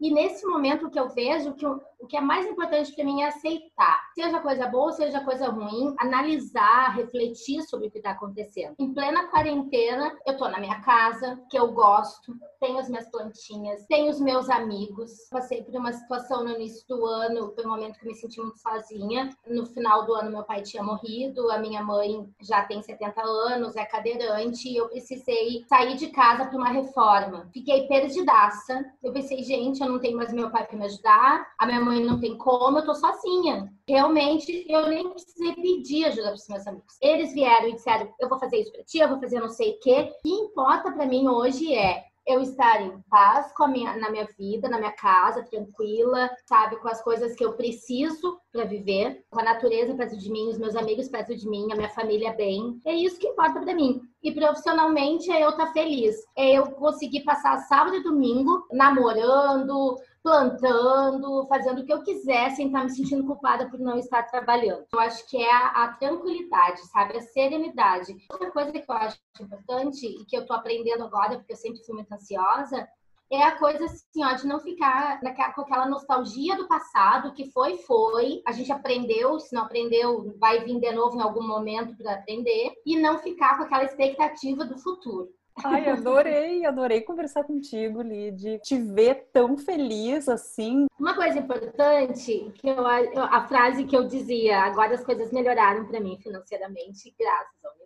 E 0.01 0.11
nesse 0.11 0.47
momento 0.47 0.87
o 0.87 0.91
que 0.91 0.99
eu 0.99 1.09
vejo, 1.11 1.55
que 1.55 1.67
o, 1.67 1.81
o 2.01 2.07
que 2.07 2.17
é 2.17 2.21
mais 2.21 2.47
importante 2.47 2.93
para 2.95 3.05
mim 3.05 3.21
é 3.21 3.29
aceitar. 3.29 4.11
Seja 4.15 4.41
coisa 4.41 4.67
boa, 4.67 4.93
seja 4.93 5.23
coisa 5.23 5.49
ruim, 5.49 5.95
analisar, 5.99 6.95
refletir 6.97 7.63
sobre 7.63 7.89
o 7.89 7.91
que 7.91 7.99
está 7.99 8.13
acontecendo. 8.13 8.75
Em 8.79 8.93
plena 8.95 9.29
quarentena, 9.29 10.17
eu 10.27 10.37
tô 10.37 10.49
na 10.49 10.59
minha 10.59 10.81
casa, 10.81 11.39
que 11.51 11.59
eu 11.59 11.73
gosto, 11.73 12.35
tenho 12.59 12.79
as 12.79 12.89
minhas 12.89 13.11
plantinhas, 13.11 13.85
tenho 13.87 14.11
os 14.11 14.21
meus 14.21 14.49
amigos. 14.49 15.11
Passei 15.31 15.63
por 15.63 15.75
uma 15.77 15.93
situação 15.93 16.45
no 16.45 16.51
início 16.51 16.87
do 16.89 17.05
ano, 17.05 17.53
foi 17.55 17.65
um 17.67 17.71
momento 17.71 17.99
que 17.99 18.07
eu 18.07 18.11
me 18.11 18.17
senti 18.17 18.41
muito 18.41 18.59
sozinha. 18.59 19.31
No 19.47 19.67
final 19.67 20.07
do 20.07 20.15
ano, 20.15 20.31
meu 20.31 20.45
pai 20.45 20.63
tinha 20.63 20.83
morrido, 20.83 21.51
a 21.51 21.59
minha 21.59 21.83
mãe 21.83 22.27
já 22.41 22.65
tem 22.65 22.83
70 22.83 23.21
anos, 23.23 23.77
é 23.77 23.85
cadeirante, 23.85 24.69
e 24.69 24.77
eu 24.77 24.89
precisei 24.89 25.65
sair 25.69 25.97
de 25.97 26.09
casa 26.09 26.47
para 26.47 26.57
uma 26.57 26.71
reforma. 26.71 27.49
Fiquei 27.53 27.87
perdidaça. 27.87 28.85
Eu 29.03 29.13
pensei, 29.13 29.43
gente, 29.43 29.81
eu 29.81 29.90
não 29.93 30.01
tenho 30.01 30.17
mais 30.17 30.33
meu 30.33 30.51
pai 30.51 30.67
para 30.67 30.77
me 30.77 30.85
ajudar, 30.85 31.47
a 31.59 31.67
minha 31.67 31.81
mãe 31.81 32.05
não 32.05 32.21
tem 32.21 32.37
como, 32.37 32.79
eu 32.79 32.85
tô 32.85 32.95
sozinha. 32.95 33.73
Realmente, 33.89 34.65
eu 34.69 34.89
nem 34.89 35.09
precisei 35.11 35.55
pedir 35.55 36.07
ajuda 36.07 36.29
pros 36.29 36.49
meus 36.49 36.67
amigos. 36.67 36.97
Eles 37.01 37.33
vieram 37.33 37.69
e 37.69 37.75
disseram: 37.75 38.13
eu 38.21 38.29
vou 38.29 38.39
fazer 38.39 38.59
isso 38.59 38.73
para 38.73 38.85
ti, 38.85 38.99
eu 38.99 39.09
vou 39.09 39.21
fazer 39.21 39.41
não 39.41 39.49
sei 39.49 39.73
o 39.73 39.81
quê. 39.81 40.11
O 40.11 40.23
que 40.23 40.31
importa 40.31 40.93
para 40.93 41.07
mim 41.07 41.29
hoje 41.29 41.75
é 41.75 42.10
eu 42.31 42.41
estar 42.41 42.81
em 42.81 43.01
paz 43.11 43.53
com 43.53 43.65
a 43.65 43.69
minha, 43.69 43.97
na 43.97 44.11
minha 44.11 44.27
vida, 44.39 44.69
na 44.69 44.79
minha 44.79 44.93
casa, 44.93 45.43
tranquila, 45.43 46.31
sabe, 46.47 46.77
com 46.77 46.89
as 46.89 47.03
coisas 47.03 47.35
que 47.35 47.45
eu 47.45 47.55
preciso 47.55 48.41
para 48.53 48.65
viver, 48.65 49.25
com 49.31 49.41
a 49.41 49.45
natureza 49.45 49.95
perto 49.95 50.17
de 50.17 50.31
mim, 50.31 50.49
os 50.49 50.59
meus 50.59 50.75
amigos 50.75 51.09
perto 51.09 51.37
de 51.37 51.49
mim, 51.49 51.73
a 51.73 51.77
minha 51.77 51.89
família 51.91 52.33
bem. 52.33 52.81
É 52.85 52.93
isso 52.93 53.19
que 53.19 53.29
importa 53.29 53.61
para 53.61 53.75
mim. 53.75 54.01
E 54.23 54.33
profissionalmente 54.33 55.31
é 55.31 55.45
eu 55.45 55.51
estar 55.51 55.67
tá 55.67 55.73
feliz. 55.73 56.17
É 56.37 56.59
eu 56.59 56.73
conseguir 56.73 57.23
passar 57.25 57.59
sábado 57.61 57.97
e 57.97 58.03
domingo 58.03 58.67
namorando, 58.73 59.97
plantando, 60.23 61.47
fazendo 61.49 61.81
o 61.81 61.85
que 61.85 61.93
eu 61.93 62.03
quiser, 62.03 62.51
sem 62.51 62.67
estar 62.67 62.85
me 62.85 62.91
sentindo 62.91 63.27
culpada 63.27 63.69
por 63.69 63.79
não 63.79 63.99
estar 63.99 64.23
trabalhando. 64.25 64.85
Eu 64.93 65.01
acho 65.01 65.27
que 65.29 65.37
é 65.37 65.53
a, 65.53 65.85
a 65.85 65.93
tranquilidade, 65.95 66.81
sabe? 66.89 67.17
A 67.17 67.23
serenidade. 67.23 68.17
Outra 68.31 68.51
coisa 68.51 68.73
que 68.73 68.85
eu 68.87 68.95
acho 68.95 69.19
importante 69.41 70.07
e 70.07 70.25
que 70.27 70.37
eu 70.37 70.47
tô 70.47 70.53
aprendendo 70.53 71.05
agora, 71.05 71.39
porque 71.39 71.53
eu 71.53 71.57
sempre 71.57 71.85
fui 71.85 71.95
muito 71.95 72.13
ansiosa, 72.13 72.87
é 73.33 73.45
a 73.45 73.57
coisa 73.57 73.85
assim, 73.85 74.25
ó, 74.25 74.35
de 74.35 74.47
não 74.47 74.59
ficar 74.59 75.23
naquela, 75.23 75.53
com 75.53 75.61
aquela 75.61 75.87
nostalgia 75.87 76.57
do 76.57 76.67
passado, 76.67 77.33
que 77.33 77.51
foi, 77.53 77.77
foi, 77.79 78.43
a 78.45 78.51
gente 78.51 78.73
aprendeu, 78.73 79.39
se 79.39 79.55
não 79.55 79.63
aprendeu, 79.63 80.37
vai 80.39 80.65
vir 80.65 80.81
de 80.81 80.93
novo 80.93 81.17
em 81.17 81.23
algum 81.23 81.47
momento 81.47 81.97
para 81.97 82.15
aprender, 82.15 82.73
e 82.85 82.99
não 82.99 83.19
ficar 83.19 83.57
com 83.57 83.63
aquela 83.63 83.85
expectativa 83.85 84.65
do 84.65 84.77
futuro. 84.77 85.29
Ai, 85.65 85.89
adorei, 85.89 86.65
adorei 86.65 87.03
conversar 87.03 87.45
contigo, 87.45 88.01
Lid. 88.03 88.61
Te 88.61 88.79
ver 88.79 89.29
tão 89.33 89.57
feliz 89.57 90.29
assim. 90.29 90.87
Uma 90.99 91.15
coisa 91.15 91.39
importante, 91.39 92.53
que 92.55 92.69
eu, 92.69 92.87
a 92.87 93.47
frase 93.47 93.85
que 93.85 93.97
eu 93.97 94.07
dizia, 94.07 94.61
agora 94.61 94.95
as 94.95 95.05
coisas 95.05 95.33
melhoraram 95.33 95.87
para 95.87 96.01
mim 96.01 96.19
financeiramente, 96.23 97.15
graças 97.19 97.65
ao 97.65 97.80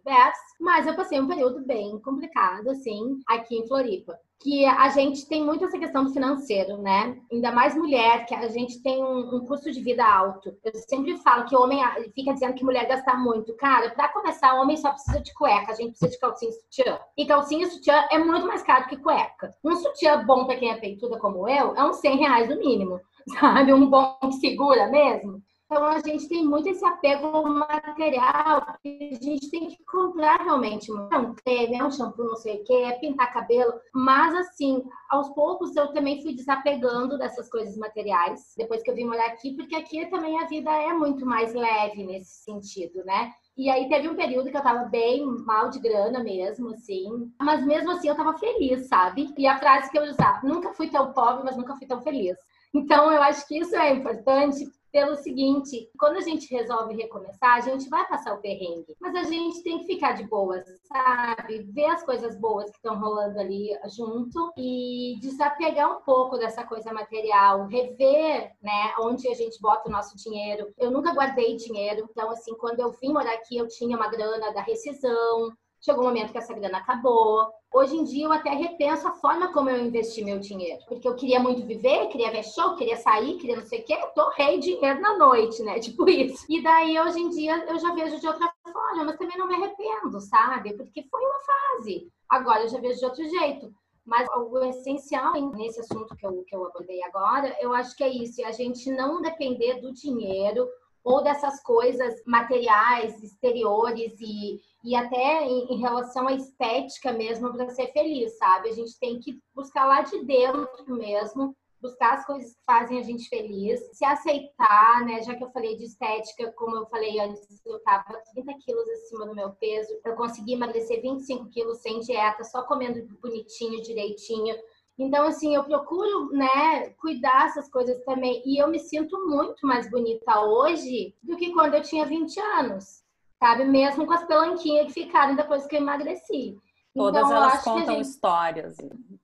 mas 0.61 0.87
eu 0.87 0.95
passei 0.95 1.21
um 1.21 1.27
período 1.27 1.65
bem 1.65 1.99
complicado, 2.01 2.71
assim, 2.71 3.21
aqui 3.27 3.57
em 3.57 3.67
Floripa 3.67 4.19
que 4.45 4.67
a 4.67 4.91
gente 4.91 5.27
tem 5.27 5.43
muito 5.43 5.65
essa 5.65 5.79
questão 5.79 6.05
do 6.05 6.13
financeiro, 6.13 6.77
né? 6.77 7.19
Ainda 7.33 7.51
mais 7.51 7.75
mulher, 7.75 8.27
que 8.27 8.35
a 8.35 8.47
gente 8.49 8.83
tem 8.83 9.03
um, 9.03 9.37
um 9.37 9.47
custo 9.47 9.73
de 9.73 9.81
vida 9.81 10.05
alto. 10.05 10.55
Eu 10.63 10.75
sempre 10.87 11.17
falo 11.17 11.47
que 11.47 11.57
homem 11.57 11.81
fica 12.15 12.35
dizendo 12.35 12.53
que 12.53 12.63
mulher 12.63 12.87
gasta 12.87 13.17
muito. 13.17 13.57
Cara, 13.57 13.89
para 13.91 14.11
começar, 14.11 14.61
homem 14.61 14.77
só 14.77 14.91
precisa 14.91 15.19
de 15.19 15.33
cueca, 15.33 15.73
a 15.73 15.75
gente 15.75 15.93
precisa 15.93 16.11
de 16.11 16.19
calcinha 16.19 16.51
e 16.51 16.55
sutiã. 16.55 16.99
E 17.17 17.25
calcinha 17.27 17.67
e 17.67 17.71
sutiã 17.71 18.07
é 18.11 18.19
muito 18.19 18.47
mais 18.47 18.63
caro 18.63 18.87
que 18.87 18.99
cueca. 18.99 19.55
Um 19.65 19.77
sutiã 19.77 20.23
bom 20.27 20.45
para 20.45 20.57
quem 20.57 20.71
é 20.71 20.77
peituda 20.77 21.19
como 21.19 21.49
eu 21.49 21.75
é 21.75 21.83
uns 21.83 21.97
100 21.97 22.19
reais 22.19 22.49
no 22.51 22.59
mínimo, 22.59 23.01
sabe? 23.41 23.73
Um 23.73 23.89
bom 23.89 24.15
que 24.25 24.33
segura 24.35 24.89
mesmo. 24.89 25.43
Então 25.67 25.85
a 25.87 25.99
gente 25.99 26.29
tem 26.29 26.45
muito 26.45 26.69
esse 26.69 26.85
apego 26.85 27.27
ao 27.27 27.45
material, 27.45 28.77
que 28.83 29.11
a 29.13 29.25
gente 29.25 29.51
tem 29.51 29.69
que 29.69 29.83
comprar 29.85 30.43
realmente. 30.43 30.91
É 31.11 31.17
um 31.17 31.35
creme, 31.35 31.77
é 31.77 31.85
um 31.85 31.91
shampoo, 31.91 32.25
não 32.25 32.37
sei 32.37 32.61
o 32.61 32.65
que, 32.65 32.75
é 32.75 32.99
pintar 32.99 33.33
cabelo. 33.33 33.73
Mas 33.95 34.35
assim, 34.35 34.83
aos 35.11 35.31
poucos 35.31 35.75
eu 35.75 35.93
também 35.93 36.23
fui 36.23 36.35
desapegando 36.35 37.17
dessas 37.17 37.49
coisas 37.49 37.77
materiais, 37.77 38.55
depois 38.57 38.83
que 38.83 38.91
eu 38.91 38.95
vim 38.95 39.05
morar 39.05 39.27
aqui, 39.27 39.57
porque 39.57 39.75
aqui 39.75 40.05
também 40.07 40.39
a 40.39 40.47
vida 40.47 40.71
é 40.71 40.93
muito 40.93 41.25
mais 41.25 41.55
leve 41.55 42.05
nesse 42.05 42.45
sentido, 42.45 43.03
né? 43.05 43.33
E 43.57 43.71
aí 43.71 43.89
teve 43.89 44.09
um 44.09 44.17
período 44.17 44.51
que 44.51 44.57
eu 44.57 44.63
tava 44.63 44.85
bem 44.85 45.25
mal 45.25 45.71
de 45.71 45.79
grana 45.79 46.23
mesmo, 46.23 46.71
assim. 46.71 47.33
Mas 47.41 47.65
mesmo 47.65 47.93
assim 47.93 48.09
eu 48.09 48.17
tava 48.17 48.37
feliz, 48.37 48.87
sabe? 48.89 49.33
E 49.39 49.47
a 49.47 49.59
frase 49.59 49.91
que 49.91 49.99
eu 49.99 50.03
usava, 50.03 50.47
nunca 50.47 50.75
fui 50.75 50.91
tão 50.91 51.13
pobre, 51.13 51.45
mas 51.45 51.57
nunca 51.57 51.75
fui 51.77 51.87
tão 51.87 52.03
feliz. 52.03 52.37
Então 52.75 53.11
eu 53.11 53.23
acho 53.23 53.47
que 53.47 53.59
isso 53.59 53.75
é 53.77 53.93
importante 53.93 54.67
pelo 54.95 55.17
seguinte: 55.17 55.91
quando 55.99 56.19
a 56.19 56.21
gente 56.21 56.55
resolve 56.55 56.95
recomeçar, 56.95 57.57
a 57.57 57.61
gente 57.61 57.89
vai 57.89 58.07
passar 58.07 58.33
o 58.33 58.41
perrengue, 58.41 58.95
mas 59.01 59.17
a 59.17 59.25
gente 59.25 59.61
tem 59.65 59.81
que 59.81 59.87
ficar 59.87 60.13
de 60.13 60.23
boas, 60.23 60.65
sabe? 60.85 61.65
Ver 61.73 61.87
as 61.87 62.05
coisas 62.05 62.39
boas 62.39 62.71
que 62.71 62.77
estão 62.77 63.01
rolando 63.01 63.41
ali 63.41 63.77
junto 63.97 64.53
e 64.57 65.19
desapegar 65.21 65.99
um 65.99 66.01
pouco 66.03 66.39
dessa 66.39 66.63
coisa 66.63 66.93
material, 66.93 67.67
rever, 67.67 68.53
né, 68.63 68.95
onde 69.01 69.27
a 69.27 69.35
gente 69.35 69.61
bota 69.61 69.89
o 69.89 69.93
nosso 69.93 70.17
dinheiro. 70.17 70.73
Eu 70.79 70.93
nunca 70.93 71.13
guardei 71.13 71.57
dinheiro, 71.57 72.07
então, 72.09 72.31
assim, 72.31 72.55
quando 72.55 72.79
eu 72.79 72.93
vim 72.93 73.13
morar 73.13 73.35
aqui, 73.35 73.57
eu 73.57 73.67
tinha 73.67 73.97
uma 73.97 74.09
grana 74.09 74.53
da 74.53 74.63
rescisão, 74.63 75.51
Chegou 75.85 76.03
um 76.03 76.07
momento 76.07 76.33
que 76.33 76.39
essa 76.39 76.55
grana 76.55 76.79
acabou. 76.79 77.47
Hoje 77.71 77.95
em 77.95 78.05
dia 78.05 78.25
eu 78.25 78.33
até 78.33 78.49
repenso 78.55 79.07
a 79.07 79.13
forma 79.13 79.53
como 79.53 79.69
eu 79.69 79.85
investi 79.85 80.25
meu 80.25 80.39
dinheiro. 80.39 80.83
Porque 80.89 81.07
eu 81.07 81.15
queria 81.15 81.39
muito 81.39 81.67
viver, 81.67 82.07
queria 82.07 82.31
ver 82.31 82.43
show, 82.43 82.75
queria 82.75 82.97
sair, 82.97 83.37
queria 83.37 83.57
não 83.57 83.67
sei 83.67 83.81
o 83.81 83.85
quê. 83.85 83.95
Torrei 84.15 84.59
dinheiro 84.59 84.99
na 85.03 85.19
noite, 85.19 85.63
né? 85.63 85.79
Tipo 85.85 86.09
isso. 86.09 86.47
E 86.49 86.63
daí 86.63 86.99
hoje 86.99 87.21
em 87.21 87.29
dia 87.29 87.67
eu 87.67 87.79
já 87.79 87.93
vejo 87.93 88.19
de 88.19 88.27
outra 88.27 88.51
forma, 88.73 89.05
mas 89.05 89.19
também 89.19 89.37
não 89.37 89.47
me 89.47 89.57
arrependo, 89.57 90.19
sabe? 90.23 90.75
Porque 90.75 91.03
foi 91.03 91.21
uma 91.21 91.41
fase. 91.41 92.11
Agora 92.31 92.63
eu 92.63 92.69
já 92.69 92.81
vejo 92.81 93.01
de 93.01 93.05
outro 93.05 93.29
jeito. 93.29 93.71
Mas 94.07 94.27
o 94.35 94.59
essencial 94.65 95.35
nesse 95.55 95.81
assunto 95.81 96.17
que 96.17 96.27
eu, 96.27 96.45
que 96.47 96.57
eu 96.57 96.65
abordei 96.65 97.03
agora, 97.03 97.55
eu 97.61 97.75
acho 97.75 97.95
que 97.95 98.05
é 98.05 98.09
isso, 98.09 98.41
é 98.41 98.47
a 98.47 98.53
gente 98.53 98.91
não 98.91 99.21
depender 99.21 99.83
do 99.83 99.93
dinheiro 99.93 100.67
ou 101.05 101.23
dessas 101.23 101.63
coisas 101.63 102.23
materiais, 102.27 103.23
exteriores 103.23 104.19
e, 104.19 104.59
e 104.83 104.97
até 104.97 105.45
em, 105.45 105.75
em 105.75 105.79
relação 105.79 106.27
à 106.27 106.33
estética 106.33 107.13
mesmo 107.13 107.53
para 107.53 107.69
ser 107.69 107.93
feliz, 107.93 108.37
sabe? 108.39 108.71
A 108.71 108.73
gente 108.73 108.99
tem 108.99 109.21
que 109.21 109.39
buscar 109.55 109.85
lá 109.85 110.01
de 110.01 110.25
dentro 110.25 110.97
mesmo, 110.97 111.55
buscar 111.83 112.15
as 112.15 112.25
coisas 112.25 112.55
que 112.55 112.63
fazem 112.65 112.99
a 112.99 113.03
gente 113.03 113.29
feliz, 113.29 113.79
se 113.93 114.03
aceitar, 114.07 115.05
né? 115.05 115.23
Já 115.23 115.35
que 115.35 115.45
eu 115.45 115.51
falei 115.51 115.77
de 115.77 115.85
estética, 115.85 116.51
como 116.53 116.77
eu 116.77 116.87
falei 116.87 117.21
antes, 117.21 117.61
eu 117.67 117.79
tava 117.81 118.23
30 118.33 118.55
quilos 118.65 118.89
acima 118.89 119.27
do 119.27 119.35
meu 119.35 119.51
peso, 119.51 119.93
eu 120.03 120.17
consegui 120.17 120.55
emagrecer 120.55 121.03
25 121.03 121.51
quilos 121.51 121.83
sem 121.83 122.01
dieta, 122.01 122.43
só 122.45 122.63
comendo 122.63 123.07
bonitinho, 123.21 123.83
direitinho. 123.83 124.57
Então, 124.99 125.27
assim, 125.27 125.55
eu 125.55 125.65
procuro, 125.65 126.31
né, 126.31 126.91
cuidar 127.01 127.47
essas 127.47 127.69
coisas 127.69 128.03
também. 128.05 128.43
E 128.47 128.59
eu 128.63 128.69
me 128.69 128.79
sinto 128.79 129.27
muito 129.27 129.67
mais 129.67 129.91
bonita 129.91 130.41
hoje 130.43 131.15
do 131.23 131.37
que 131.37 131.53
quando 131.53 131.75
eu 131.75 131.83
tinha 131.83 132.07
20 132.07 132.39
anos, 132.41 133.03
sabe? 133.43 133.65
Mesmo 133.65 134.07
com 134.07 134.13
as 134.13 134.25
pelanquinhas 134.25 134.87
que 134.93 135.05
ficaram 135.05 135.35
depois 135.35 135.67
que 135.67 135.75
eu 135.77 135.81
emagreci. 135.81 136.57
Todas 136.95 137.25
Então, 137.25 137.37
elas 137.37 137.65
contam 137.65 137.97
gente- 137.97 138.07
histórias. 138.07 138.77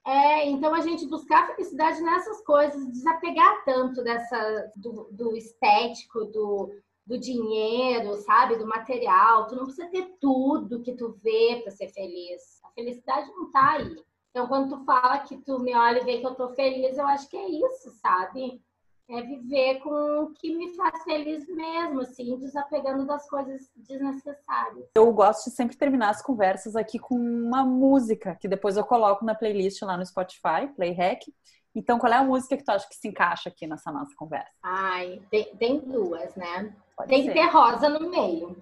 É, 0.04 0.44
então 0.48 0.74
a 0.74 0.80
gente 0.80 1.06
buscar 1.06 1.46
felicidade 1.46 2.00
nessas 2.00 2.42
coisas, 2.44 2.90
desapegar 2.90 3.64
tanto 3.64 4.02
dessa 4.02 4.72
do, 4.74 5.09
do 5.12 5.37
estético, 5.37 6.24
do, 6.24 6.68
do 7.06 7.16
dinheiro, 7.16 8.16
sabe, 8.16 8.56
do 8.56 8.66
material. 8.66 9.46
Tu 9.46 9.54
não 9.54 9.66
precisa 9.66 9.88
ter 9.88 10.16
tudo 10.20 10.83
que 10.83 10.96
tu 10.96 11.16
vê 11.22 11.61
para 11.62 11.70
ser 11.70 11.87
feliz. 11.90 12.61
A 12.64 12.70
felicidade 12.72 13.30
não 13.30 13.52
tá 13.52 13.74
aí. 13.74 13.96
Então 14.30 14.46
quando 14.46 14.76
tu 14.76 14.84
fala 14.84 15.18
que 15.20 15.36
tu 15.38 15.58
me 15.58 15.74
olha 15.74 16.00
e 16.00 16.04
vê 16.04 16.18
que 16.18 16.26
eu 16.26 16.34
tô 16.34 16.48
feliz, 16.50 16.96
eu 16.96 17.06
acho 17.06 17.28
que 17.28 17.36
é 17.36 17.48
isso, 17.48 17.90
sabe? 18.00 18.62
É 19.08 19.22
viver 19.22 19.80
com 19.80 20.22
o 20.22 20.32
que 20.34 20.54
me 20.56 20.72
faz 20.76 21.02
feliz 21.02 21.44
mesmo, 21.48 22.00
assim, 22.00 22.38
desapegando 22.38 23.04
das 23.04 23.28
coisas 23.28 23.68
desnecessárias. 23.74 24.88
Eu 24.94 25.12
gosto 25.12 25.50
de 25.50 25.56
sempre 25.56 25.76
terminar 25.76 26.10
as 26.10 26.22
conversas 26.22 26.76
aqui 26.76 26.96
com 26.96 27.16
uma 27.16 27.64
música, 27.64 28.36
que 28.40 28.46
depois 28.46 28.76
eu 28.76 28.84
coloco 28.84 29.24
na 29.24 29.34
playlist 29.34 29.82
lá 29.82 29.96
no 29.96 30.06
Spotify, 30.06 30.68
Playhack. 30.76 31.34
Então, 31.74 31.98
qual 31.98 32.12
é 32.12 32.16
a 32.16 32.24
música 32.24 32.56
que 32.56 32.64
tu 32.64 32.70
acha 32.70 32.88
que 32.88 32.94
se 32.94 33.08
encaixa 33.08 33.48
aqui 33.48 33.66
nessa 33.66 33.90
nossa 33.90 34.14
conversa? 34.16 34.52
Ai, 34.62 35.20
tem, 35.28 35.56
tem 35.56 35.80
duas, 35.80 36.34
né? 36.36 36.72
Pode 36.96 37.08
Tem 37.08 37.24
ser. 37.24 37.32
que 37.32 37.34
ter 37.34 37.46
rosa 37.46 37.88
no 37.88 38.08
meio. 38.08 38.56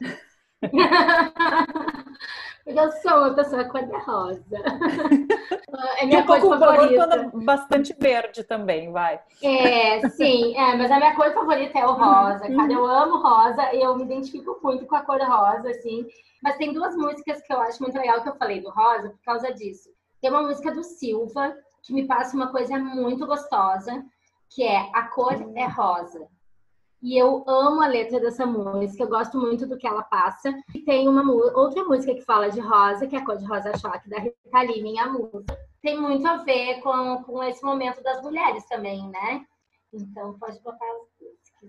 Eu 2.67 2.93
sou 2.93 3.13
uma 3.19 3.35
pessoa 3.35 3.65
cor-de-rosa. 3.65 4.45
É 5.99 6.05
E 6.05 6.07
minha 6.07 6.21
um 6.23 6.27
cor 6.27 6.41
pouco 6.41 6.59
favorita. 6.59 7.31
bastante 7.35 7.95
verde 7.99 8.43
também, 8.43 8.91
vai. 8.91 9.21
É, 9.43 10.09
sim, 10.09 10.57
é, 10.57 10.75
mas 10.77 10.91
a 10.91 10.97
minha 10.97 11.15
cor 11.15 11.33
favorita 11.33 11.79
é 11.79 11.87
o 11.87 11.93
rosa, 11.93 12.47
Uhum. 12.47 12.57
cara. 12.57 12.73
Eu 12.73 12.87
amo 12.87 13.19
rosa 13.19 13.75
e 13.75 13.81
eu 13.83 13.95
me 13.97 14.05
identifico 14.05 14.59
muito 14.63 14.87
com 14.87 14.97
a 14.97 15.03
cor 15.03 15.21
rosa, 15.21 15.71
assim. 15.71 16.07
Mas 16.43 16.57
tem 16.57 16.73
duas 16.73 16.97
músicas 16.97 17.41
que 17.43 17.53
eu 17.53 17.61
acho 17.61 17.83
muito 17.83 17.97
legal 17.99 18.23
que 18.23 18.29
eu 18.29 18.37
falei 18.37 18.61
do 18.61 18.71
rosa 18.71 19.11
por 19.11 19.21
causa 19.25 19.53
disso. 19.53 19.91
Tem 20.21 20.31
uma 20.31 20.43
música 20.43 20.73
do 20.73 20.83
Silva 20.83 21.55
que 21.83 21.93
me 21.93 22.07
passa 22.07 22.35
uma 22.35 22.49
coisa 22.51 22.77
muito 22.79 23.27
gostosa, 23.27 24.05
que 24.51 24.63
é 24.65 24.89
A 24.95 25.03
Cor 25.09 25.35
é 25.55 25.67
Rosa. 25.67 26.27
E 27.01 27.17
eu 27.17 27.45
amo 27.47 27.81
a 27.81 27.87
letra 27.87 28.19
dessa 28.19 28.45
música, 28.45 29.03
eu 29.03 29.09
gosto 29.09 29.39
muito 29.39 29.67
do 29.67 29.79
que 29.79 29.87
ela 29.87 30.03
passa. 30.03 30.53
E 30.75 30.81
tem 30.81 31.09
uma 31.09 31.23
outra 31.33 31.85
música 31.85 32.15
que 32.15 32.23
fala 32.23 32.51
de 32.51 32.61
rosa, 32.61 33.07
que 33.07 33.15
é 33.15 33.21
a 33.21 33.25
Cor 33.25 33.37
de 33.37 33.47
Rosa 33.47 33.77
Choque, 33.79 34.09
da 34.09 34.19
Rita 34.19 34.63
Lee, 34.63 34.83
minha 34.83 35.07
musa. 35.07 35.45
Tem 35.81 36.01
muito 36.01 36.27
a 36.27 36.39
ver 36.39 36.81
com, 36.81 37.23
com 37.23 37.43
esse 37.45 37.63
momento 37.63 38.03
das 38.03 38.21
mulheres 38.21 38.65
também, 38.67 39.09
né? 39.11 39.45
Então 39.93 40.37
pode 40.39 40.61
botar. 40.61 40.87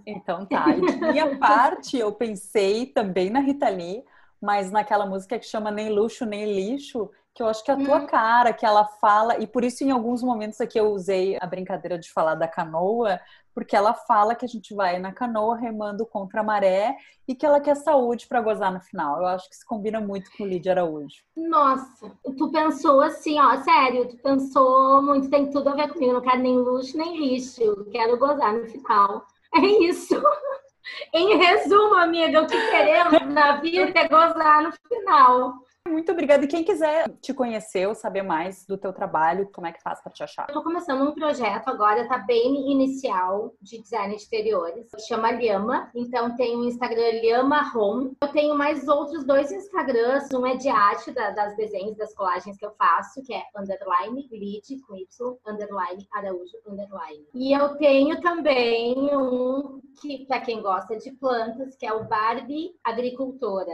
Então 0.05 0.45
tá. 0.45 0.65
E 0.75 0.81
minha 0.81 1.37
parte, 1.37 1.97
eu 1.97 2.11
pensei 2.11 2.87
também 2.87 3.29
na 3.29 3.39
Rita 3.39 3.69
Lee, 3.69 4.03
mas 4.41 4.71
naquela 4.71 5.05
música 5.05 5.37
que 5.37 5.45
chama 5.45 5.69
Nem 5.69 5.89
Luxo, 5.89 6.25
Nem 6.25 6.53
Lixo, 6.53 7.09
que 7.33 7.43
eu 7.43 7.47
acho 7.47 7.63
que 7.63 7.71
é 7.71 7.73
a 7.73 7.77
tua 7.77 7.99
Hum. 7.99 8.05
cara, 8.07 8.51
que 8.51 8.65
ela 8.65 8.85
fala, 8.85 9.39
e 9.39 9.47
por 9.47 9.63
isso 9.63 9.83
em 9.83 9.91
alguns 9.91 10.21
momentos 10.23 10.59
aqui 10.59 10.79
eu 10.79 10.91
usei 10.91 11.37
a 11.39 11.45
brincadeira 11.45 11.97
de 11.97 12.11
falar 12.11 12.35
da 12.35 12.47
canoa, 12.47 13.19
porque 13.59 13.75
ela 13.75 13.93
fala 13.93 14.35
que 14.35 14.45
a 14.45 14.47
gente 14.47 14.73
vai 14.73 14.99
na 14.99 15.11
canoa 15.11 15.57
remando 15.57 16.05
contra 16.05 16.39
a 16.39 16.43
maré 16.43 16.95
e 17.27 17.35
que 17.35 17.45
ela 17.45 17.59
quer 17.59 17.75
saúde 17.75 18.25
para 18.25 18.39
gozar 18.39 18.71
no 18.71 18.79
final. 18.79 19.17
Eu 19.17 19.25
acho 19.25 19.49
que 19.49 19.55
isso 19.55 19.65
combina 19.67 19.99
muito 19.99 20.31
com 20.31 20.45
Lídia 20.45 20.71
Araújo. 20.71 21.17
Nossa, 21.35 22.09
tu 22.37 22.49
pensou 22.53 23.01
assim, 23.01 23.37
ó, 23.37 23.57
sério, 23.57 24.07
tu 24.07 24.17
pensou 24.19 25.01
muito, 25.01 25.29
tem 25.29 25.49
tudo 25.49 25.67
a 25.71 25.75
ver 25.75 25.91
comigo. 25.91 26.13
Não 26.13 26.21
quero 26.21 26.41
nem 26.41 26.55
luxo, 26.55 26.97
nem 26.97 27.17
lixo. 27.17 27.85
Quero 27.91 28.17
gozar 28.17 28.53
no 28.53 28.65
final. 28.65 29.27
É 29.53 29.59
isso. 29.59 30.15
Em 31.13 31.37
resumo, 31.37 31.95
amiga, 31.95 32.41
o 32.41 32.47
que 32.47 32.71
queremos 32.71 33.33
na 33.33 33.57
vida 33.57 33.99
é 33.99 34.07
gozar 34.07 34.63
no 34.63 34.71
final. 34.87 35.53
Muito 35.89 36.11
obrigada. 36.11 36.45
E 36.45 36.47
quem 36.47 36.63
quiser 36.63 37.09
te 37.21 37.33
conhecer 37.33 37.87
ou 37.87 37.95
saber 37.95 38.21
mais 38.21 38.65
do 38.65 38.77
teu 38.77 38.93
trabalho, 38.93 39.49
como 39.53 39.67
é 39.67 39.71
que 39.71 39.81
faz 39.81 40.01
para 40.01 40.11
te 40.11 40.23
achar? 40.23 40.45
Eu 40.49 40.53
tô 40.53 40.63
começando 40.63 41.01
um 41.07 41.13
projeto 41.13 41.67
agora, 41.67 42.07
tá 42.07 42.17
bem 42.19 42.71
inicial, 42.71 43.53
de 43.61 43.81
design 43.81 44.15
de 44.15 44.21
exteriores. 44.21 44.87
Chama 45.07 45.31
Lhama. 45.31 45.89
Então 45.95 46.35
tem 46.35 46.55
o 46.55 46.65
Instagram 46.65 47.21
Lhama 47.23 47.71
Home. 47.75 48.15
Eu 48.21 48.27
tenho 48.29 48.55
mais 48.55 48.87
outros 48.87 49.25
dois 49.25 49.51
Instagrams. 49.51 50.29
Um 50.33 50.45
é 50.45 50.55
de 50.55 50.69
arte 50.69 51.11
da- 51.11 51.31
das 51.31 51.55
desenhos, 51.55 51.97
das 51.97 52.13
colagens 52.13 52.57
que 52.57 52.65
eu 52.65 52.71
faço, 52.71 53.21
que 53.23 53.33
é 53.33 53.41
underline 53.57 54.27
lead 54.31 54.79
com 54.87 54.95
Y, 54.95 55.37
underline 55.47 56.07
Araújo, 56.13 56.57
underline. 56.67 57.25
E 57.33 57.51
eu 57.51 57.75
tenho 57.77 58.19
também 58.21 58.95
um 59.15 59.81
que, 60.01 60.25
para 60.25 60.39
quem 60.41 60.61
gosta 60.61 60.95
de 60.97 61.11
plantas, 61.11 61.75
que 61.75 61.85
é 61.85 61.93
o 61.93 62.05
Barbie 62.05 62.71
Agricultora. 62.83 63.73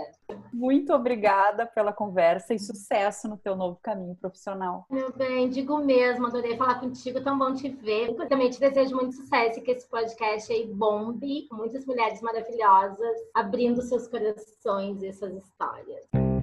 Muito 0.53 0.93
obrigada 0.93 1.65
pela 1.65 1.91
conversa 1.91 2.04
e 2.53 2.59
sucesso 2.59 3.27
no 3.27 3.37
teu 3.37 3.55
novo 3.55 3.79
caminho 3.81 4.15
profissional. 4.15 4.85
Meu 4.89 5.11
bem, 5.13 5.49
digo 5.49 5.77
mesmo, 5.77 6.27
adorei 6.27 6.57
falar 6.57 6.79
contigo, 6.79 7.23
tão 7.23 7.37
bom 7.37 7.53
te 7.53 7.69
ver. 7.69 8.09
Eu 8.09 8.27
também 8.27 8.49
te 8.49 8.59
desejo 8.59 8.95
muito 8.95 9.15
sucesso 9.15 9.59
e 9.59 9.61
que 9.61 9.71
esse 9.71 9.87
podcast 9.87 10.51
aí 10.51 10.67
bombe, 10.67 11.47
muitas 11.51 11.85
mulheres 11.85 12.21
maravilhosas, 12.21 13.17
abrindo 13.33 13.81
seus 13.81 14.07
corações 14.07 15.01
e 15.01 15.13
suas 15.13 15.33
histórias. 15.35 16.34